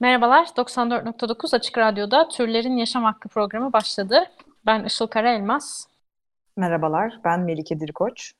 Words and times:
Merhabalar, 0.00 0.46
94.9 0.46 1.56
Açık 1.56 1.78
Radyo'da 1.78 2.28
Türlerin 2.28 2.76
Yaşam 2.76 3.04
Hakkı 3.04 3.28
programı 3.28 3.72
başladı. 3.72 4.24
Ben 4.66 4.84
Işıl 4.84 5.06
Karaelmaz. 5.06 5.88
Merhabalar, 6.56 7.20
ben 7.24 7.40
Melike 7.40 7.80
Dirikoç. 7.80 8.32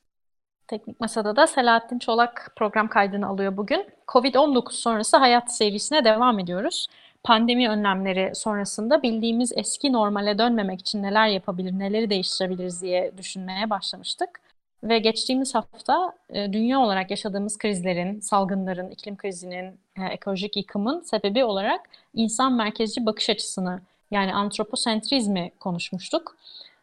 Teknik 0.69 1.01
Masa'da 1.01 1.37
da 1.37 1.47
Selahattin 1.47 1.99
Çolak 1.99 2.53
program 2.57 2.89
kaydını 2.89 3.27
alıyor 3.27 3.57
bugün. 3.57 3.87
Covid-19 4.09 4.73
sonrası 4.73 5.17
hayat 5.17 5.57
serisine 5.57 6.05
devam 6.05 6.39
ediyoruz. 6.39 6.89
Pandemi 7.25 7.69
önlemleri 7.69 8.35
sonrasında 8.35 9.03
bildiğimiz 9.03 9.53
eski 9.57 9.93
normale 9.93 10.39
dönmemek 10.39 10.81
için 10.81 11.03
neler 11.03 11.29
yapabilir, 11.29 11.79
neleri 11.79 12.11
değiştirebiliriz 12.11 12.83
diye 12.83 13.19
düşünmeye 13.19 13.71
başlamıştık. 13.71 14.41
Ve 14.83 14.99
geçtiğimiz 14.99 15.55
hafta 15.55 16.13
e, 16.31 16.53
dünya 16.53 16.81
olarak 16.81 17.11
yaşadığımız 17.11 17.59
krizlerin, 17.59 18.21
salgınların, 18.21 18.91
iklim 18.91 19.17
krizinin, 19.17 19.65
e, 19.99 20.05
ekolojik 20.13 20.57
yıkımın 20.57 21.01
sebebi 21.01 21.45
olarak 21.45 21.81
insan 22.15 22.53
merkezci 22.53 23.07
bakış 23.07 23.31
açısını 23.31 23.81
yani 24.11 24.35
antroposentrizmi 24.35 25.51
konuşmuştuk. 25.61 26.37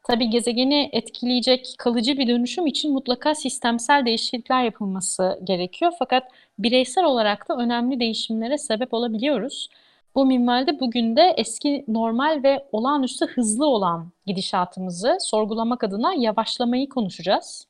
Tabii 0.04 0.30
gezegeni 0.30 0.90
etkileyecek 0.92 1.76
kalıcı 1.78 2.18
bir 2.18 2.28
dönüşüm 2.28 2.68
için 2.68 2.94
mutlaka 2.94 3.36
sistemsel 3.36 4.06
değişiklikler 4.06 4.64
yapılması 4.64 5.40
gerekiyor. 5.44 5.92
Fakat 6.00 6.24
bireysel 6.60 7.04
olarak 7.06 7.50
da 7.50 7.58
önemli 7.58 8.00
değişimlere 8.00 8.58
sebep 8.58 8.94
olabiliyoruz. 8.94 9.70
Bu 10.16 10.26
minvalde 10.26 10.80
bugün 10.80 11.16
de 11.16 11.34
eski 11.38 11.86
normal 11.88 12.44
ve 12.44 12.66
olağanüstü 12.72 13.26
hızlı 13.26 13.66
olan 13.66 14.12
gidişatımızı 14.26 15.18
sorgulamak 15.20 15.84
adına 15.84 16.14
yavaşlamayı 16.14 16.90
konuşacağız. 16.90 17.68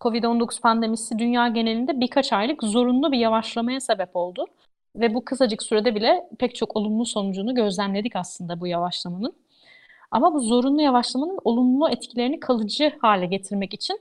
Covid-19 0.00 0.60
pandemisi 0.60 1.18
dünya 1.18 1.48
genelinde 1.48 2.00
birkaç 2.00 2.32
aylık 2.32 2.62
zorunlu 2.62 3.12
bir 3.12 3.18
yavaşlamaya 3.18 3.80
sebep 3.80 4.16
oldu. 4.16 4.46
Ve 4.96 5.14
bu 5.14 5.24
kısacık 5.24 5.62
sürede 5.62 5.94
bile 5.94 6.28
pek 6.38 6.54
çok 6.54 6.76
olumlu 6.76 7.06
sonucunu 7.06 7.54
gözlemledik 7.54 8.16
aslında 8.16 8.60
bu 8.60 8.66
yavaşlamanın. 8.66 9.32
Ama 10.10 10.34
bu 10.34 10.40
zorunlu 10.40 10.82
yavaşlamanın 10.82 11.38
olumlu 11.44 11.90
etkilerini 11.90 12.40
kalıcı 12.40 12.92
hale 13.00 13.26
getirmek 13.26 13.74
için 13.74 14.00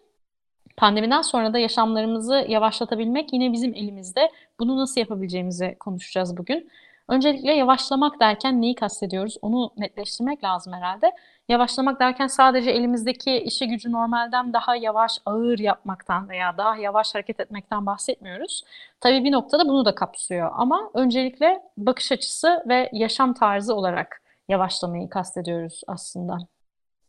pandemiden 0.77 1.21
sonra 1.21 1.53
da 1.53 1.59
yaşamlarımızı 1.59 2.45
yavaşlatabilmek 2.49 3.33
yine 3.33 3.53
bizim 3.53 3.73
elimizde. 3.73 4.31
Bunu 4.59 4.77
nasıl 4.77 5.01
yapabileceğimizi 5.01 5.75
konuşacağız 5.79 6.37
bugün. 6.37 6.69
Öncelikle 7.07 7.53
yavaşlamak 7.53 8.19
derken 8.19 8.61
neyi 8.61 8.75
kastediyoruz? 8.75 9.37
Onu 9.41 9.71
netleştirmek 9.77 10.43
lazım 10.43 10.73
herhalde. 10.73 11.11
Yavaşlamak 11.49 11.99
derken 11.99 12.27
sadece 12.27 12.71
elimizdeki 12.71 13.37
işi 13.37 13.67
gücü 13.67 13.91
normalden 13.91 14.53
daha 14.53 14.75
yavaş, 14.75 15.17
ağır 15.25 15.59
yapmaktan 15.59 16.29
veya 16.29 16.57
daha 16.57 16.77
yavaş 16.77 17.15
hareket 17.15 17.39
etmekten 17.39 17.85
bahsetmiyoruz. 17.85 18.63
Tabii 18.99 19.23
bir 19.23 19.31
noktada 19.31 19.67
bunu 19.67 19.85
da 19.85 19.95
kapsıyor 19.95 20.51
ama 20.53 20.91
öncelikle 20.93 21.61
bakış 21.77 22.11
açısı 22.11 22.63
ve 22.69 22.89
yaşam 22.93 23.33
tarzı 23.33 23.75
olarak 23.75 24.21
yavaşlamayı 24.49 25.09
kastediyoruz 25.09 25.81
aslında. 25.87 26.37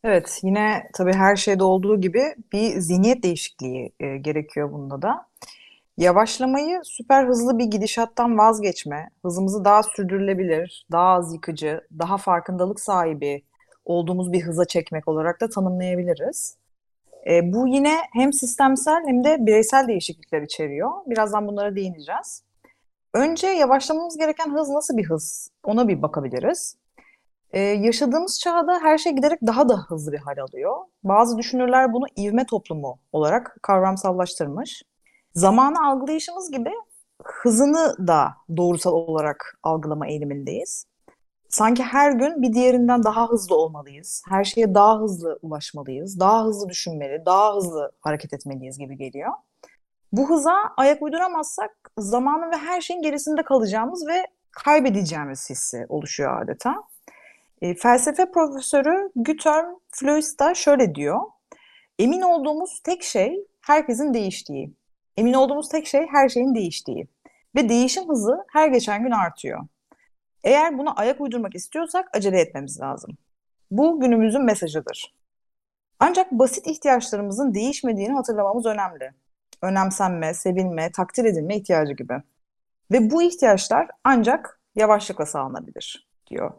Evet, 0.05 0.41
yine 0.42 0.91
tabii 0.94 1.12
her 1.12 1.36
şeyde 1.36 1.64
olduğu 1.64 2.00
gibi 2.00 2.22
bir 2.52 2.78
zihniyet 2.78 3.22
değişikliği 3.22 3.92
e, 4.00 4.16
gerekiyor 4.16 4.72
bunda 4.72 5.03
da. 5.03 5.26
Yavaşlamayı 5.98 6.81
süper 6.84 7.26
hızlı 7.26 7.59
bir 7.59 7.65
gidişattan 7.65 8.38
vazgeçme, 8.38 9.10
hızımızı 9.22 9.65
daha 9.65 9.82
sürdürülebilir, 9.82 10.86
daha 10.92 11.09
az 11.09 11.34
yıkıcı, 11.34 11.81
daha 11.98 12.16
farkındalık 12.16 12.81
sahibi 12.81 13.42
olduğumuz 13.91 14.33
bir 14.33 14.43
hıza 14.43 14.65
çekmek 14.65 15.09
olarak 15.09 15.41
da 15.41 15.49
tanımlayabiliriz. 15.49 16.56
E, 17.31 17.53
bu 17.53 17.69
yine 17.69 17.97
hem 18.12 18.33
sistemsel 18.33 19.03
hem 19.06 19.25
de 19.25 19.47
bireysel 19.47 19.89
değişiklikler 19.89 20.43
içeriyor. 20.43 20.91
Birazdan 21.06 21.47
bunlara 21.47 21.77
değineceğiz. 21.77 22.43
Önce 23.15 23.47
yavaşlamamız 23.47 24.17
gereken 24.19 24.55
hız 24.55 24.69
nasıl 24.69 24.97
bir 24.97 25.11
hız? 25.11 25.51
Ona 25.65 25.89
bir 25.89 26.03
bakabiliriz. 26.03 26.77
Ee, 27.53 27.61
yaşadığımız 27.61 28.41
çağda 28.41 28.78
her 28.83 28.99
şey 28.99 29.12
giderek 29.12 29.39
daha 29.47 29.69
da 29.69 29.77
hızlı 29.89 30.12
bir 30.12 30.19
hal 30.19 30.39
alıyor. 30.39 30.77
Bazı 31.05 31.39
düşünürler 31.39 31.93
bunu 31.93 32.05
ivme 32.19 32.47
toplumu 32.47 32.99
olarak 33.12 33.57
kavramsallaştırmış. 33.62 34.83
Zamanı 35.34 35.87
algılayışımız 35.89 36.51
gibi 36.51 36.71
hızını 37.25 38.07
da 38.07 38.28
doğrusal 38.57 38.93
olarak 38.93 39.59
algılama 39.62 40.07
eğilimindeyiz. 40.07 40.87
Sanki 41.50 41.83
her 41.83 42.12
gün 42.12 42.43
bir 42.43 42.53
diğerinden 42.53 43.05
daha 43.05 43.28
hızlı 43.28 43.56
olmalıyız. 43.56 44.22
Her 44.28 44.44
şeye 44.44 44.75
daha 44.75 45.00
hızlı 45.00 45.38
ulaşmalıyız. 45.43 46.21
Daha 46.21 46.44
hızlı 46.44 46.69
düşünmeli, 46.69 47.22
daha 47.27 47.56
hızlı 47.56 47.93
hareket 48.00 48.33
etmeliyiz 48.33 48.78
gibi 48.78 48.97
geliyor. 48.97 49.33
Bu 50.12 50.31
hıza 50.31 50.55
ayak 50.77 51.03
uyduramazsak 51.03 51.91
zamanın 51.99 52.50
ve 52.50 52.56
her 52.56 52.81
şeyin 52.81 53.03
gerisinde 53.03 53.43
kalacağımız 53.43 54.06
ve 54.06 54.27
kaybedeceğimiz 54.50 55.50
hissi 55.50 55.87
oluşuyor 55.89 56.43
adeta. 56.43 56.75
E, 57.62 57.75
felsefe 57.75 58.31
profesörü 58.31 59.10
Güterm 59.16 59.75
Fluis 59.91 60.39
da 60.39 60.55
şöyle 60.55 60.94
diyor. 60.94 61.21
Emin 61.99 62.22
olduğumuz 62.22 62.81
tek 62.84 63.03
şey 63.03 63.47
herkesin 63.60 64.15
değiştiği. 64.15 64.75
Emin 65.16 65.33
olduğumuz 65.33 65.69
tek 65.69 65.87
şey 65.87 66.06
her 66.06 66.28
şeyin 66.28 66.55
değiştiği. 66.55 67.09
Ve 67.56 67.69
değişim 67.69 68.09
hızı 68.09 68.44
her 68.53 68.69
geçen 68.69 69.03
gün 69.03 69.10
artıyor. 69.10 69.60
Eğer 70.45 70.78
buna 70.78 70.93
ayak 70.93 71.21
uydurmak 71.21 71.55
istiyorsak 71.55 72.09
acele 72.17 72.41
etmemiz 72.41 72.81
lazım. 72.81 73.17
Bu 73.71 74.01
günümüzün 74.01 74.45
mesajıdır. 74.45 75.15
Ancak 76.01 76.33
basit 76.33 76.67
ihtiyaçlarımızın 76.67 77.55
değişmediğini 77.55 78.12
hatırlamamız 78.12 78.67
önemli. 78.67 79.11
Önemsenme, 79.62 80.34
sevilme, 80.34 80.93
takdir 80.93 81.25
edilme 81.25 81.56
ihtiyacı 81.56 81.93
gibi. 81.93 82.23
Ve 82.91 83.11
bu 83.11 83.23
ihtiyaçlar 83.23 83.89
ancak 84.05 84.61
yavaşlıkla 84.77 85.27
sağlanabilir 85.27 86.09
diyor. 86.27 86.53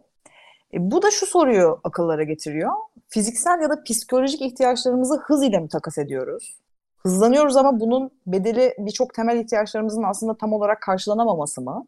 E, 0.73 0.91
bu 0.91 1.01
da 1.01 1.11
şu 1.11 1.25
soruyu 1.25 1.79
akıllara 1.83 2.23
getiriyor. 2.23 2.71
Fiziksel 3.07 3.61
ya 3.61 3.69
da 3.69 3.83
psikolojik 3.83 4.41
ihtiyaçlarımızı 4.41 5.21
hız 5.25 5.43
ile 5.43 5.59
mi 5.59 5.69
takas 5.69 5.97
ediyoruz? 5.97 6.57
Hızlanıyoruz 6.97 7.57
ama 7.57 7.79
bunun 7.79 8.11
bedeli 8.27 8.75
birçok 8.77 9.13
temel 9.13 9.37
ihtiyaçlarımızın 9.37 10.03
aslında 10.03 10.37
tam 10.37 10.53
olarak 10.53 10.81
karşılanamaması 10.81 11.61
mı? 11.61 11.87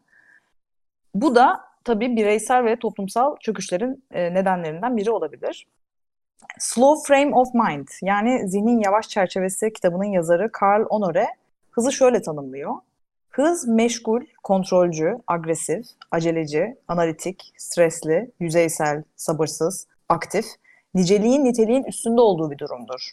Bu 1.14 1.34
da 1.34 1.60
tabii 1.84 2.16
bireysel 2.16 2.64
ve 2.64 2.76
toplumsal 2.76 3.36
çöküşlerin 3.36 4.04
e, 4.10 4.34
nedenlerinden 4.34 4.96
biri 4.96 5.10
olabilir. 5.10 5.66
Slow 6.58 7.14
Frame 7.14 7.34
of 7.34 7.54
Mind 7.54 7.88
yani 8.02 8.48
Zihnin 8.48 8.80
Yavaş 8.80 9.08
Çerçevesi 9.08 9.72
kitabının 9.72 10.04
yazarı 10.04 10.50
Carl 10.62 10.82
Honore 10.82 11.26
hızı 11.70 11.92
şöyle 11.92 12.22
tanımlıyor. 12.22 12.74
Hız 13.30 13.68
meşgul, 13.68 14.20
kontrolcü, 14.42 15.18
agresif, 15.26 15.86
aceleci, 16.10 16.76
analitik, 16.88 17.52
stresli, 17.56 18.30
yüzeysel, 18.40 19.02
sabırsız, 19.16 19.86
aktif, 20.08 20.44
niceliğin 20.94 21.44
niteliğin 21.44 21.84
üstünde 21.84 22.20
olduğu 22.20 22.50
bir 22.50 22.58
durumdur. 22.58 23.10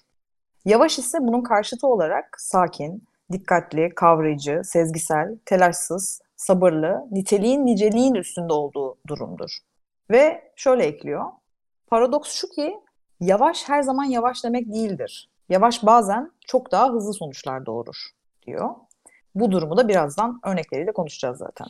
Yavaş 0.65 0.99
ise 0.99 1.17
bunun 1.21 1.43
karşıtı 1.43 1.87
olarak 1.87 2.41
sakin, 2.41 3.03
dikkatli, 3.31 3.89
kavrayıcı, 3.95 4.61
sezgisel, 4.63 5.37
telaşsız, 5.45 6.21
sabırlı, 6.41 7.07
niteliğin 7.11 7.65
niceliğin 7.65 8.15
üstünde 8.15 8.53
olduğu 8.53 8.97
durumdur. 9.07 9.57
Ve 10.11 10.51
şöyle 10.55 10.83
ekliyor. 10.83 11.25
Paradoks 11.87 12.31
şu 12.31 12.49
ki 12.49 12.79
yavaş 13.19 13.69
her 13.69 13.81
zaman 13.81 14.03
yavaş 14.03 14.43
demek 14.43 14.73
değildir. 14.73 15.29
Yavaş 15.49 15.85
bazen 15.85 16.31
çok 16.47 16.71
daha 16.71 16.89
hızlı 16.89 17.13
sonuçlar 17.13 17.65
doğurur 17.65 18.09
diyor. 18.47 18.69
Bu 19.35 19.51
durumu 19.51 19.77
da 19.77 19.87
birazdan 19.87 20.39
örnekleriyle 20.43 20.91
konuşacağız 20.91 21.37
zaten. 21.37 21.67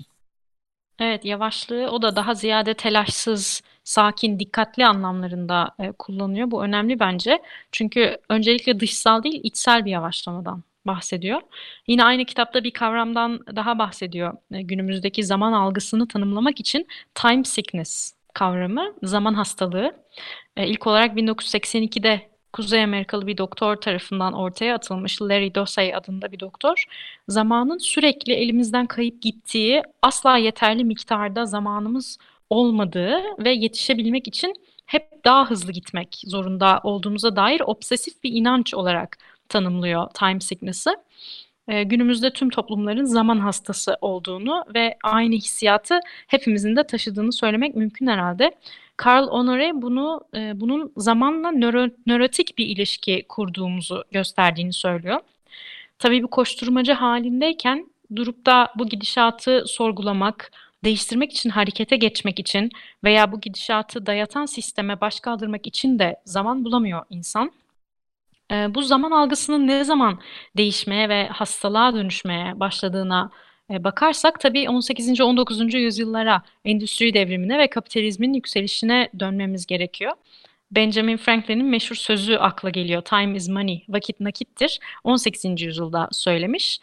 Evet, 1.00 1.26
yavaşlığı 1.26 1.90
o 1.92 2.02
da 2.02 2.16
daha 2.16 2.34
ziyade 2.34 2.74
telaşsız, 2.74 3.62
sakin, 3.84 4.40
dikkatli 4.40 4.86
anlamlarında 4.86 5.76
e, 5.80 5.92
kullanıyor. 5.92 6.52
Bu 6.52 6.64
önemli 6.64 7.00
bence. 7.00 7.42
Çünkü 7.72 8.18
öncelikle 8.30 8.80
dışsal 8.80 9.24
değil, 9.24 9.42
içsel 9.44 9.86
bir 9.86 9.92
yavaşlamadan 9.92 10.64
bahsediyor. 10.86 11.42
Yine 11.88 12.04
aynı 12.04 12.26
kitapta 12.26 12.64
bir 12.64 12.72
kavramdan 12.72 13.40
daha 13.56 13.80
bahsediyor. 13.80 14.34
E, 14.52 14.62
günümüzdeki 14.62 15.24
zaman 15.24 15.54
algısını 15.54 16.08
tanımlamak 16.08 16.60
için 16.60 16.88
time 17.16 17.44
sickness 17.44 18.14
kavramı, 18.34 18.94
zaman 19.04 19.34
hastalığı. 19.34 19.96
E, 20.58 20.68
ilk 20.68 20.88
olarak 20.88 21.18
1982'de 21.18 22.32
Kuzey 22.54 22.84
Amerikalı 22.84 23.28
bir 23.28 23.38
doktor 23.38 23.76
tarafından 23.76 24.34
ortaya 24.34 24.76
atılmış 24.76 25.22
Larry 25.22 25.56
Dossey 25.56 25.96
adında 25.96 26.32
bir 26.32 26.40
doktor. 26.40 26.86
Zamanın 27.28 27.78
sürekli 27.78 28.34
elimizden 28.34 28.86
kayıp 28.86 29.22
gittiği, 29.22 29.84
asla 30.02 30.38
yeterli 30.38 30.84
miktarda 30.84 31.46
zamanımız 31.46 32.18
olmadığı 32.50 33.20
ve 33.40 33.52
yetişebilmek 33.52 34.28
için 34.28 34.54
hep 34.86 35.26
daha 35.26 35.50
hızlı 35.50 35.72
gitmek 35.72 36.22
zorunda 36.28 36.80
olduğumuza 36.84 37.36
dair 37.36 37.62
obsesif 37.66 38.24
bir 38.24 38.32
inanç 38.34 38.74
olarak 38.74 39.18
tanımlıyor 39.52 40.10
time 40.14 40.40
sickness'ı. 40.40 40.96
Ee, 41.68 41.84
günümüzde 41.84 42.34
tüm 42.34 42.50
toplumların 42.50 43.04
zaman 43.06 43.40
hastası 43.40 43.98
olduğunu 44.02 44.66
ve 44.76 44.98
aynı 45.04 45.36
hissiyatı 45.36 46.00
hepimizin 46.28 46.76
de 46.76 46.84
taşıdığını 46.88 47.34
söylemek 47.34 47.76
mümkün 47.76 48.08
herhalde. 48.08 48.52
Karl 48.98 49.28
Honore 49.28 49.72
bunu 49.74 50.22
e, 50.36 50.60
bunun 50.60 50.94
zamanla 50.98 51.52
nöro, 51.52 51.88
nörotik 52.08 52.58
bir 52.58 52.66
ilişki 52.66 53.26
kurduğumuzu 53.30 54.04
gösterdiğini 54.12 54.74
söylüyor. 54.74 55.20
Tabii 56.00 56.24
bu 56.24 56.28
koşturmacı 56.28 56.94
halindeyken 56.94 57.88
durup 58.16 58.46
da 58.46 58.74
bu 58.76 58.90
gidişatı 58.90 59.64
sorgulamak, 59.68 60.52
değiştirmek 60.84 61.32
için, 61.32 61.50
harekete 61.50 61.96
geçmek 61.96 62.40
için 62.40 62.70
veya 63.04 63.32
bu 63.32 63.42
gidişatı 63.42 64.06
dayatan 64.06 64.46
sisteme 64.46 65.02
baş 65.02 65.20
kaldırmak 65.20 65.68
için 65.68 66.00
de 66.00 66.16
zaman 66.26 66.66
bulamıyor 66.66 67.04
insan. 67.10 67.52
E, 68.52 68.76
bu 68.76 68.82
zaman 68.82 69.12
algısının 69.12 69.68
ne 69.68 69.84
zaman 69.84 70.20
değişmeye 70.58 71.10
ve 71.10 71.28
hastalığa 71.28 71.94
dönüşmeye 71.94 72.60
başladığına 72.60 73.32
e, 73.72 73.84
bakarsak 73.84 74.40
tabii 74.40 74.70
18. 74.70 75.22
19. 75.22 75.74
yüzyıllara, 75.74 76.42
endüstri 76.66 77.14
devrimine 77.14 77.60
ve 77.60 77.70
kapitalizmin 77.70 78.34
yükselişine 78.34 79.10
dönmemiz 79.20 79.66
gerekiyor. 79.66 80.12
Benjamin 80.72 81.18
Franklin'in 81.18 81.66
meşhur 81.66 81.96
sözü 81.96 82.36
akla 82.36 82.70
geliyor. 82.70 83.02
Time 83.02 83.38
is 83.38 83.50
money, 83.50 83.86
vakit 83.90 84.20
nakittir. 84.20 84.80
18. 85.04 85.62
yüzyılda 85.62 86.10
söylemiş. 86.12 86.80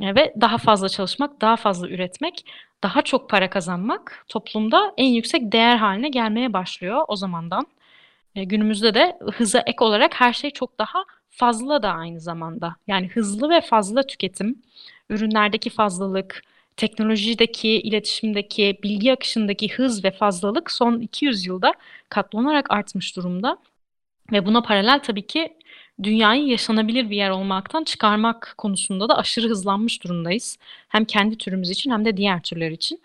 E, 0.00 0.14
ve 0.14 0.34
daha 0.40 0.58
fazla 0.58 0.88
çalışmak, 0.88 1.40
daha 1.40 1.56
fazla 1.56 1.88
üretmek, 1.88 2.44
daha 2.82 3.02
çok 3.02 3.30
para 3.30 3.50
kazanmak 3.50 4.24
toplumda 4.28 4.94
en 4.96 5.06
yüksek 5.06 5.52
değer 5.52 5.76
haline 5.76 6.08
gelmeye 6.08 6.52
başlıyor 6.52 7.04
o 7.08 7.16
zamandan. 7.16 7.66
E, 8.34 8.44
günümüzde 8.44 8.94
de 8.94 9.18
hıza 9.34 9.58
ek 9.60 9.84
olarak 9.84 10.20
her 10.20 10.32
şey 10.32 10.50
çok 10.50 10.78
daha 10.78 11.04
fazla 11.30 11.82
da 11.82 11.90
aynı 11.92 12.20
zamanda. 12.20 12.76
Yani 12.86 13.08
hızlı 13.08 13.50
ve 13.50 13.60
fazla 13.60 14.02
tüketim, 14.06 14.62
ürünlerdeki 15.10 15.70
fazlalık, 15.70 16.42
teknolojideki, 16.76 17.68
iletişimdeki, 17.68 18.78
bilgi 18.82 19.12
akışındaki 19.12 19.68
hız 19.72 20.04
ve 20.04 20.10
fazlalık 20.10 20.70
son 20.70 21.00
200 21.00 21.46
yılda 21.46 21.74
katlanarak 22.08 22.70
artmış 22.70 23.16
durumda. 23.16 23.58
Ve 24.32 24.46
buna 24.46 24.62
paralel 24.62 25.00
tabii 25.02 25.26
ki 25.26 25.56
dünyayı 26.02 26.46
yaşanabilir 26.46 27.10
bir 27.10 27.16
yer 27.16 27.30
olmaktan 27.30 27.84
çıkarmak 27.84 28.54
konusunda 28.58 29.08
da 29.08 29.18
aşırı 29.18 29.48
hızlanmış 29.48 30.04
durumdayız. 30.04 30.58
Hem 30.88 31.04
kendi 31.04 31.38
türümüz 31.38 31.70
için 31.70 31.90
hem 31.90 32.04
de 32.04 32.16
diğer 32.16 32.42
türler 32.42 32.70
için. 32.70 33.00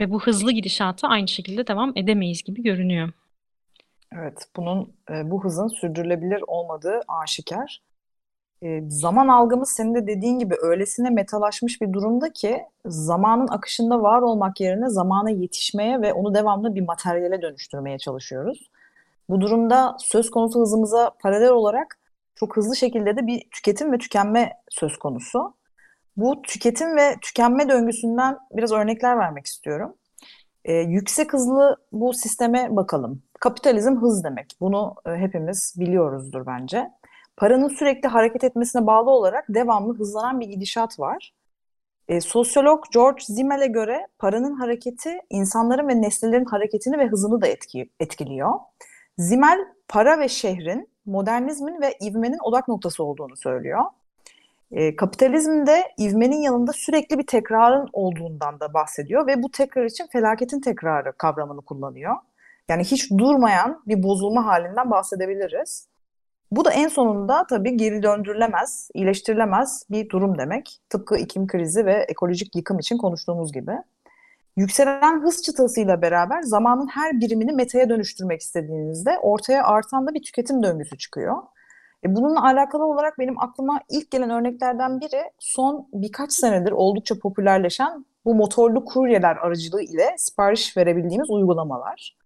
Ve 0.00 0.10
bu 0.10 0.22
hızlı 0.22 0.52
gidişata 0.52 1.08
aynı 1.08 1.28
şekilde 1.28 1.66
devam 1.66 1.92
edemeyiz 1.96 2.42
gibi 2.42 2.62
görünüyor. 2.62 3.12
Evet, 4.12 4.48
bunun 4.56 4.94
e, 5.10 5.30
bu 5.30 5.44
hızın 5.44 5.68
sürdürülebilir 5.68 6.42
olmadığı 6.46 7.00
aşikar. 7.08 7.82
E, 8.62 8.90
zaman 8.90 9.28
algımız 9.28 9.68
senin 9.70 9.94
de 9.94 10.06
dediğin 10.06 10.38
gibi 10.38 10.54
öylesine 10.62 11.10
metalaşmış 11.10 11.80
bir 11.80 11.92
durumda 11.92 12.32
ki 12.32 12.62
zamanın 12.86 13.48
akışında 13.48 14.02
var 14.02 14.22
olmak 14.22 14.60
yerine 14.60 14.88
zamana 14.88 15.30
yetişmeye 15.30 16.02
ve 16.02 16.12
onu 16.12 16.34
devamlı 16.34 16.74
bir 16.74 16.80
materyale 16.80 17.42
dönüştürmeye 17.42 17.98
çalışıyoruz. 17.98 18.70
Bu 19.28 19.40
durumda 19.40 19.96
söz 20.00 20.30
konusu 20.30 20.60
hızımıza 20.60 21.10
paralel 21.22 21.50
olarak 21.50 21.98
çok 22.34 22.56
hızlı 22.56 22.76
şekilde 22.76 23.16
de 23.16 23.26
bir 23.26 23.48
tüketim 23.50 23.92
ve 23.92 23.98
tükenme 23.98 24.52
söz 24.68 24.98
konusu. 24.98 25.54
Bu 26.16 26.42
tüketim 26.42 26.96
ve 26.96 27.14
tükenme 27.22 27.68
döngüsünden 27.68 28.38
biraz 28.52 28.72
örnekler 28.72 29.18
vermek 29.18 29.46
istiyorum. 29.46 29.94
Ee, 30.64 30.72
yüksek 30.74 31.32
hızlı 31.32 31.76
bu 31.92 32.14
sisteme 32.14 32.76
bakalım. 32.76 33.22
Kapitalizm 33.40 33.96
hız 33.96 34.24
demek. 34.24 34.56
Bunu 34.60 34.94
e, 35.06 35.10
hepimiz 35.10 35.74
biliyoruzdur 35.76 36.46
bence. 36.46 36.90
Paranın 37.36 37.68
sürekli 37.68 38.08
hareket 38.08 38.44
etmesine 38.44 38.86
bağlı 38.86 39.10
olarak 39.10 39.44
devamlı 39.48 39.98
hızlanan 39.98 40.40
bir 40.40 40.48
gidişat 40.48 41.00
var. 41.00 41.32
E, 42.08 42.20
sosyolog 42.20 42.84
George 42.92 43.22
Zimmel'e 43.24 43.66
göre 43.66 44.06
paranın 44.18 44.54
hareketi 44.54 45.20
insanların 45.30 45.88
ve 45.88 46.02
nesnelerin 46.02 46.44
hareketini 46.44 46.98
ve 46.98 47.06
hızını 47.06 47.40
da 47.40 47.46
etki, 47.46 47.90
etkiliyor. 48.00 48.52
Zimmel 49.18 49.58
para 49.88 50.18
ve 50.18 50.28
şehrin, 50.28 50.88
modernizmin 51.06 51.80
ve 51.80 51.94
ivmenin 52.02 52.38
odak 52.42 52.68
noktası 52.68 53.04
olduğunu 53.04 53.36
söylüyor. 53.36 53.82
E, 54.70 54.96
kapitalizmde 54.96 55.82
ivmenin 56.00 56.42
yanında 56.42 56.72
sürekli 56.72 57.18
bir 57.18 57.26
tekrarın 57.26 57.88
olduğundan 57.92 58.60
da 58.60 58.74
bahsediyor 58.74 59.26
ve 59.26 59.42
bu 59.42 59.50
tekrar 59.50 59.84
için 59.84 60.06
felaketin 60.06 60.60
tekrarı 60.60 61.12
kavramını 61.12 61.60
kullanıyor. 61.60 62.16
Yani 62.68 62.84
hiç 62.84 63.10
durmayan 63.10 63.82
bir 63.86 64.02
bozulma 64.02 64.46
halinden 64.46 64.90
bahsedebiliriz. 64.90 65.88
Bu 66.50 66.64
da 66.64 66.70
en 66.72 66.88
sonunda 66.88 67.46
tabii 67.46 67.76
geri 67.76 68.02
döndürülemez, 68.02 68.90
iyileştirilemez 68.94 69.82
bir 69.90 70.08
durum 70.08 70.38
demek. 70.38 70.80
Tıpkı 70.90 71.16
iklim 71.16 71.46
krizi 71.46 71.86
ve 71.86 72.06
ekolojik 72.08 72.56
yıkım 72.56 72.78
için 72.78 72.98
konuştuğumuz 72.98 73.52
gibi. 73.52 73.72
Yükselen 74.56 75.22
hız 75.22 75.42
çıtasıyla 75.42 76.02
beraber 76.02 76.42
zamanın 76.42 76.86
her 76.86 77.20
birimini 77.20 77.52
metaya 77.52 77.88
dönüştürmek 77.88 78.40
istediğinizde 78.40 79.18
ortaya 79.18 79.64
artan 79.64 80.06
da 80.06 80.14
bir 80.14 80.22
tüketim 80.22 80.62
döngüsü 80.62 80.98
çıkıyor. 80.98 81.36
E 82.04 82.16
bununla 82.16 82.44
alakalı 82.44 82.84
olarak 82.84 83.18
benim 83.18 83.40
aklıma 83.40 83.80
ilk 83.90 84.10
gelen 84.10 84.30
örneklerden 84.30 85.00
biri 85.00 85.22
son 85.38 85.88
birkaç 85.92 86.32
senedir 86.32 86.72
oldukça 86.72 87.18
popülerleşen 87.18 88.06
bu 88.24 88.34
motorlu 88.34 88.84
kuryeler 88.84 89.36
aracılığı 89.36 89.82
ile 89.82 90.14
sipariş 90.18 90.76
verebildiğimiz 90.76 91.30
uygulamalar. 91.30 92.16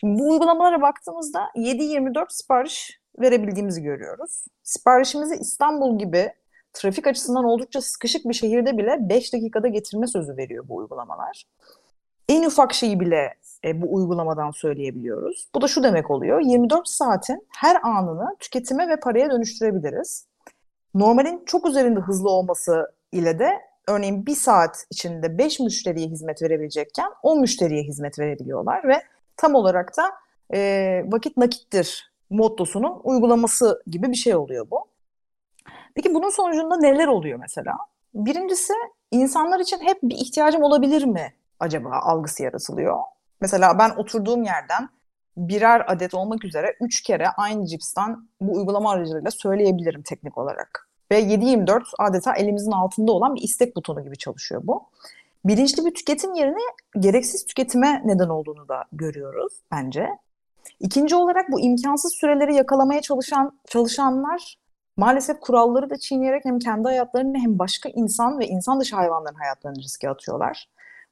Şimdi 0.00 0.18
bu 0.18 0.30
uygulamalara 0.30 0.82
baktığımızda 0.82 1.40
7-24 1.56 2.26
sipariş 2.28 3.00
verebildiğimizi 3.18 3.82
görüyoruz. 3.82 4.44
Siparişimizi 4.62 5.36
İstanbul 5.36 5.98
gibi 5.98 6.32
trafik 6.72 7.06
açısından 7.06 7.44
oldukça 7.44 7.80
sıkışık 7.80 8.28
bir 8.28 8.34
şehirde 8.34 8.78
bile 8.78 8.96
5 9.00 9.32
dakikada 9.32 9.68
getirme 9.68 10.06
sözü 10.06 10.36
veriyor 10.36 10.64
bu 10.68 10.76
uygulamalar. 10.76 11.44
En 12.28 12.44
ufak 12.44 12.74
şeyi 12.74 13.00
bile 13.00 13.34
e, 13.64 13.82
bu 13.82 13.94
uygulamadan 13.94 14.50
söyleyebiliyoruz. 14.50 15.48
Bu 15.54 15.62
da 15.62 15.68
şu 15.68 15.82
demek 15.82 16.10
oluyor. 16.10 16.40
24 16.40 16.88
saatin 16.88 17.46
her 17.48 17.76
anını 17.82 18.36
tüketime 18.38 18.88
ve 18.88 19.00
paraya 19.00 19.30
dönüştürebiliriz. 19.30 20.26
Normalin 20.94 21.42
çok 21.46 21.68
üzerinde 21.68 22.00
hızlı 22.00 22.30
olması 22.30 22.92
ile 23.12 23.38
de 23.38 23.50
örneğin 23.88 24.26
bir 24.26 24.34
saat 24.34 24.86
içinde 24.90 25.38
5 25.38 25.60
müşteriye 25.60 26.06
hizmet 26.06 26.42
verebilecekken 26.42 27.08
10 27.22 27.40
müşteriye 27.40 27.82
hizmet 27.82 28.18
verebiliyorlar 28.18 28.88
ve 28.88 29.02
tam 29.40 29.54
olarak 29.54 29.96
da 29.96 30.12
e, 30.54 31.02
vakit 31.06 31.36
nakittir 31.36 32.12
mottosunun 32.30 33.00
uygulaması 33.04 33.82
gibi 33.86 34.10
bir 34.10 34.16
şey 34.16 34.34
oluyor 34.34 34.70
bu. 34.70 34.86
Peki 35.94 36.14
bunun 36.14 36.30
sonucunda 36.30 36.76
neler 36.76 37.06
oluyor 37.06 37.38
mesela? 37.38 37.76
Birincisi 38.14 38.72
insanlar 39.10 39.60
için 39.60 39.78
hep 39.78 40.02
bir 40.02 40.14
ihtiyacım 40.14 40.62
olabilir 40.62 41.04
mi 41.04 41.34
acaba 41.60 41.90
algısı 42.02 42.42
yaratılıyor. 42.42 42.98
Mesela 43.40 43.78
ben 43.78 43.90
oturduğum 43.90 44.42
yerden 44.42 44.88
birer 45.36 45.84
adet 45.86 46.14
olmak 46.14 46.44
üzere 46.44 46.76
üç 46.80 47.02
kere 47.02 47.28
aynı 47.28 47.66
cipsten 47.66 48.28
bu 48.40 48.56
uygulama 48.56 48.90
aracılığıyla 48.90 49.30
söyleyebilirim 49.30 50.02
teknik 50.02 50.38
olarak. 50.38 50.88
Ve 51.10 51.22
7-24 51.22 51.82
adeta 51.98 52.34
elimizin 52.34 52.70
altında 52.70 53.12
olan 53.12 53.34
bir 53.34 53.42
istek 53.42 53.76
butonu 53.76 54.04
gibi 54.04 54.18
çalışıyor 54.18 54.60
bu. 54.64 54.88
Bilinçli 55.44 55.86
bir 55.86 55.94
tüketim 55.94 56.34
yerine 56.34 56.62
gereksiz 56.98 57.46
tüketime 57.46 58.02
neden 58.04 58.28
olduğunu 58.28 58.68
da 58.68 58.84
görüyoruz 58.92 59.52
bence. 59.72 60.08
İkinci 60.80 61.16
olarak 61.16 61.52
bu 61.52 61.60
imkansız 61.60 62.14
süreleri 62.14 62.54
yakalamaya 62.54 63.00
çalışan 63.00 63.60
çalışanlar 63.68 64.56
maalesef 64.96 65.40
kuralları 65.40 65.90
da 65.90 65.98
çiğneyerek 65.98 66.44
hem 66.44 66.58
kendi 66.58 66.88
hayatlarını 66.88 67.38
hem 67.38 67.58
başka 67.58 67.88
insan 67.88 68.38
ve 68.38 68.46
insan 68.46 68.80
dışı 68.80 68.96
hayvanların 68.96 69.34
hayatlarını 69.34 69.78
riske 69.78 70.10
atıyorlar. 70.10 70.68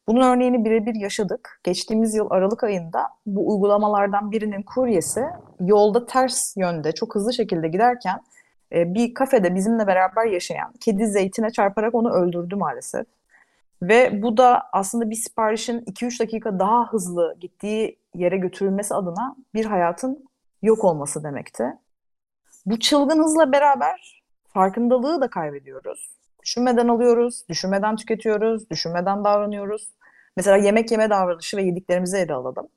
Bunun 0.07 0.21
örneğini 0.21 0.65
birebir 0.65 0.95
yaşadık. 0.95 1.61
Geçtiğimiz 1.65 2.15
yıl 2.15 2.31
Aralık 2.31 2.65
ayında 2.65 3.09
bu 3.27 3.53
uygulamalardan 3.53 4.31
birinin 4.31 4.63
kuryesi 4.63 5.25
yolda 5.61 6.07
ters 6.07 6.57
yönde 6.57 6.93
çok 6.93 7.15
hızlı 7.15 7.33
şekilde 7.33 7.69
giderken 7.69 8.21
e, 8.73 8.95
bir 8.95 9.15
kafede 9.15 9.55
bizimle 9.55 9.87
beraber 9.87 10.27
yaşayan 10.27 10.73
kedi 10.81 11.07
zeytine 11.07 11.51
çarparak 11.51 11.95
onu 11.95 12.13
öldürdü 12.13 12.57
maalesef. 12.57 13.07
Ve 13.83 14.23
bu 14.23 14.37
da 14.37 14.63
aslında 14.73 15.11
bir 15.11 15.15
siparişin 15.15 15.81
2-3 15.81 16.21
dakika 16.21 16.59
daha 16.59 16.93
hızlı 16.93 17.37
gittiği 17.41 17.99
yere 18.15 18.37
götürülmesi 18.37 18.95
adına 18.95 19.37
bir 19.55 19.65
hayatın 19.65 20.29
yok 20.63 20.85
olması 20.85 21.25
demekti. 21.25 21.65
Bu 22.67 22.79
çılgın 22.79 23.23
hızla 23.23 23.53
beraber 23.53 24.23
farkındalığı 24.49 25.21
da 25.21 25.31
kaybediyoruz. 25.31 26.11
Düşünmeden 26.43 26.89
alıyoruz, 26.89 27.45
düşünmeden 27.49 27.97
tüketiyoruz, 27.97 28.71
düşünmeden 28.71 29.25
davranıyoruz. 29.25 29.89
Mesela 30.37 30.57
yemek 30.57 30.91
yeme 30.91 31.11
davranışı 31.11 31.57
ve 31.57 31.63
yediklerimizi 31.63 32.17
ele 32.17 32.35
alalım. 32.35 32.69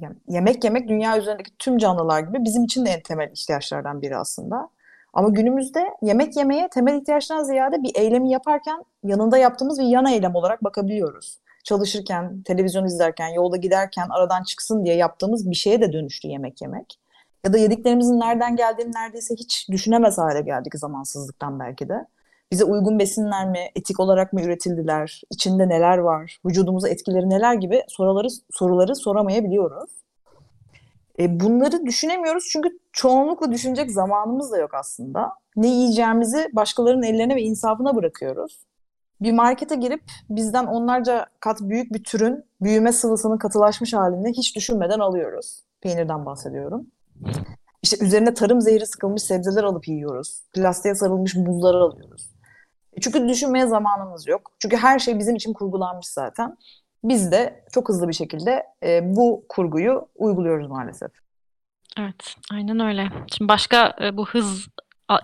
Yani 0.00 0.16
yemek 0.28 0.64
yemek 0.64 0.88
dünya 0.88 1.18
üzerindeki 1.18 1.56
tüm 1.58 1.78
canlılar 1.78 2.20
gibi 2.20 2.44
bizim 2.44 2.64
için 2.64 2.86
de 2.86 2.90
en 2.90 3.00
temel 3.00 3.30
ihtiyaçlardan 3.32 4.02
biri 4.02 4.16
aslında. 4.16 4.68
Ama 5.16 5.28
günümüzde 5.28 5.84
yemek 6.02 6.36
yemeye 6.36 6.68
temel 6.68 7.00
ihtiyaçtan 7.00 7.42
ziyade 7.42 7.82
bir 7.82 7.92
eylemi 7.94 8.30
yaparken 8.30 8.84
yanında 9.04 9.38
yaptığımız 9.38 9.78
bir 9.78 9.84
yan 9.84 10.06
eylem 10.06 10.34
olarak 10.34 10.64
bakabiliyoruz. 10.64 11.38
Çalışırken, 11.64 12.42
televizyon 12.42 12.84
izlerken, 12.84 13.28
yolda 13.28 13.56
giderken 13.56 14.06
aradan 14.10 14.42
çıksın 14.42 14.84
diye 14.84 14.94
yaptığımız 14.94 15.50
bir 15.50 15.54
şeye 15.54 15.80
de 15.80 15.92
dönüştü 15.92 16.28
yemek 16.28 16.62
yemek. 16.62 16.98
Ya 17.44 17.52
da 17.52 17.58
yediklerimizin 17.58 18.20
nereden 18.20 18.56
geldiğini 18.56 18.92
neredeyse 18.92 19.34
hiç 19.34 19.68
düşünemez 19.70 20.18
hale 20.18 20.40
geldik 20.40 20.78
zamansızlıktan 20.78 21.60
belki 21.60 21.88
de. 21.88 22.06
Bize 22.52 22.64
uygun 22.64 22.98
besinler 22.98 23.48
mi, 23.48 23.60
etik 23.74 24.00
olarak 24.00 24.32
mı 24.32 24.42
üretildiler, 24.42 25.22
içinde 25.30 25.68
neler 25.68 25.98
var, 25.98 26.38
vücudumuza 26.46 26.88
etkileri 26.88 27.30
neler 27.30 27.54
gibi 27.54 27.82
soruları 27.88 28.28
soruları 28.50 28.96
soramayabiliyoruz. 28.96 29.90
E, 31.18 31.40
bunları 31.40 31.86
düşünemiyoruz 31.86 32.48
çünkü 32.52 32.68
çoğunlukla 32.92 33.52
düşünecek 33.52 33.90
zamanımız 33.90 34.52
da 34.52 34.58
yok 34.58 34.74
aslında. 34.74 35.32
Ne 35.56 35.66
yiyeceğimizi 35.66 36.48
başkalarının 36.52 37.02
ellerine 37.02 37.36
ve 37.36 37.42
insafına 37.42 37.96
bırakıyoruz. 37.96 38.66
Bir 39.20 39.32
markete 39.32 39.76
girip 39.76 40.02
bizden 40.30 40.66
onlarca 40.66 41.26
kat 41.40 41.60
büyük 41.60 41.92
bir 41.92 42.04
türün 42.04 42.44
büyüme 42.60 42.92
sıvısının 42.92 43.38
katılaşmış 43.38 43.94
halini 43.94 44.32
hiç 44.32 44.56
düşünmeden 44.56 44.98
alıyoruz. 44.98 45.62
Peynirden 45.80 46.26
bahsediyorum. 46.26 46.86
İşte 47.82 48.04
üzerine 48.04 48.34
tarım 48.34 48.60
zehri 48.60 48.86
sıkılmış 48.86 49.22
sebzeler 49.22 49.64
alıp 49.64 49.88
yiyoruz. 49.88 50.42
Plastiğe 50.52 50.94
sarılmış 50.94 51.36
buzlar 51.36 51.74
alıyoruz. 51.74 52.30
E, 52.92 53.00
çünkü 53.00 53.28
düşünmeye 53.28 53.66
zamanımız 53.66 54.26
yok. 54.28 54.52
Çünkü 54.58 54.76
her 54.76 54.98
şey 54.98 55.18
bizim 55.18 55.36
için 55.36 55.52
kurgulanmış 55.52 56.06
zaten. 56.06 56.56
Biz 57.08 57.32
de 57.32 57.64
çok 57.72 57.88
hızlı 57.88 58.08
bir 58.08 58.12
şekilde 58.12 58.62
e, 58.82 59.16
bu 59.16 59.44
kurguyu 59.48 60.08
uyguluyoruz 60.14 60.68
maalesef. 60.68 61.10
Evet, 61.98 62.36
aynen 62.52 62.80
öyle. 62.80 63.08
Şimdi 63.36 63.48
başka 63.48 63.96
e, 64.00 64.16
bu 64.16 64.26
hız 64.26 64.68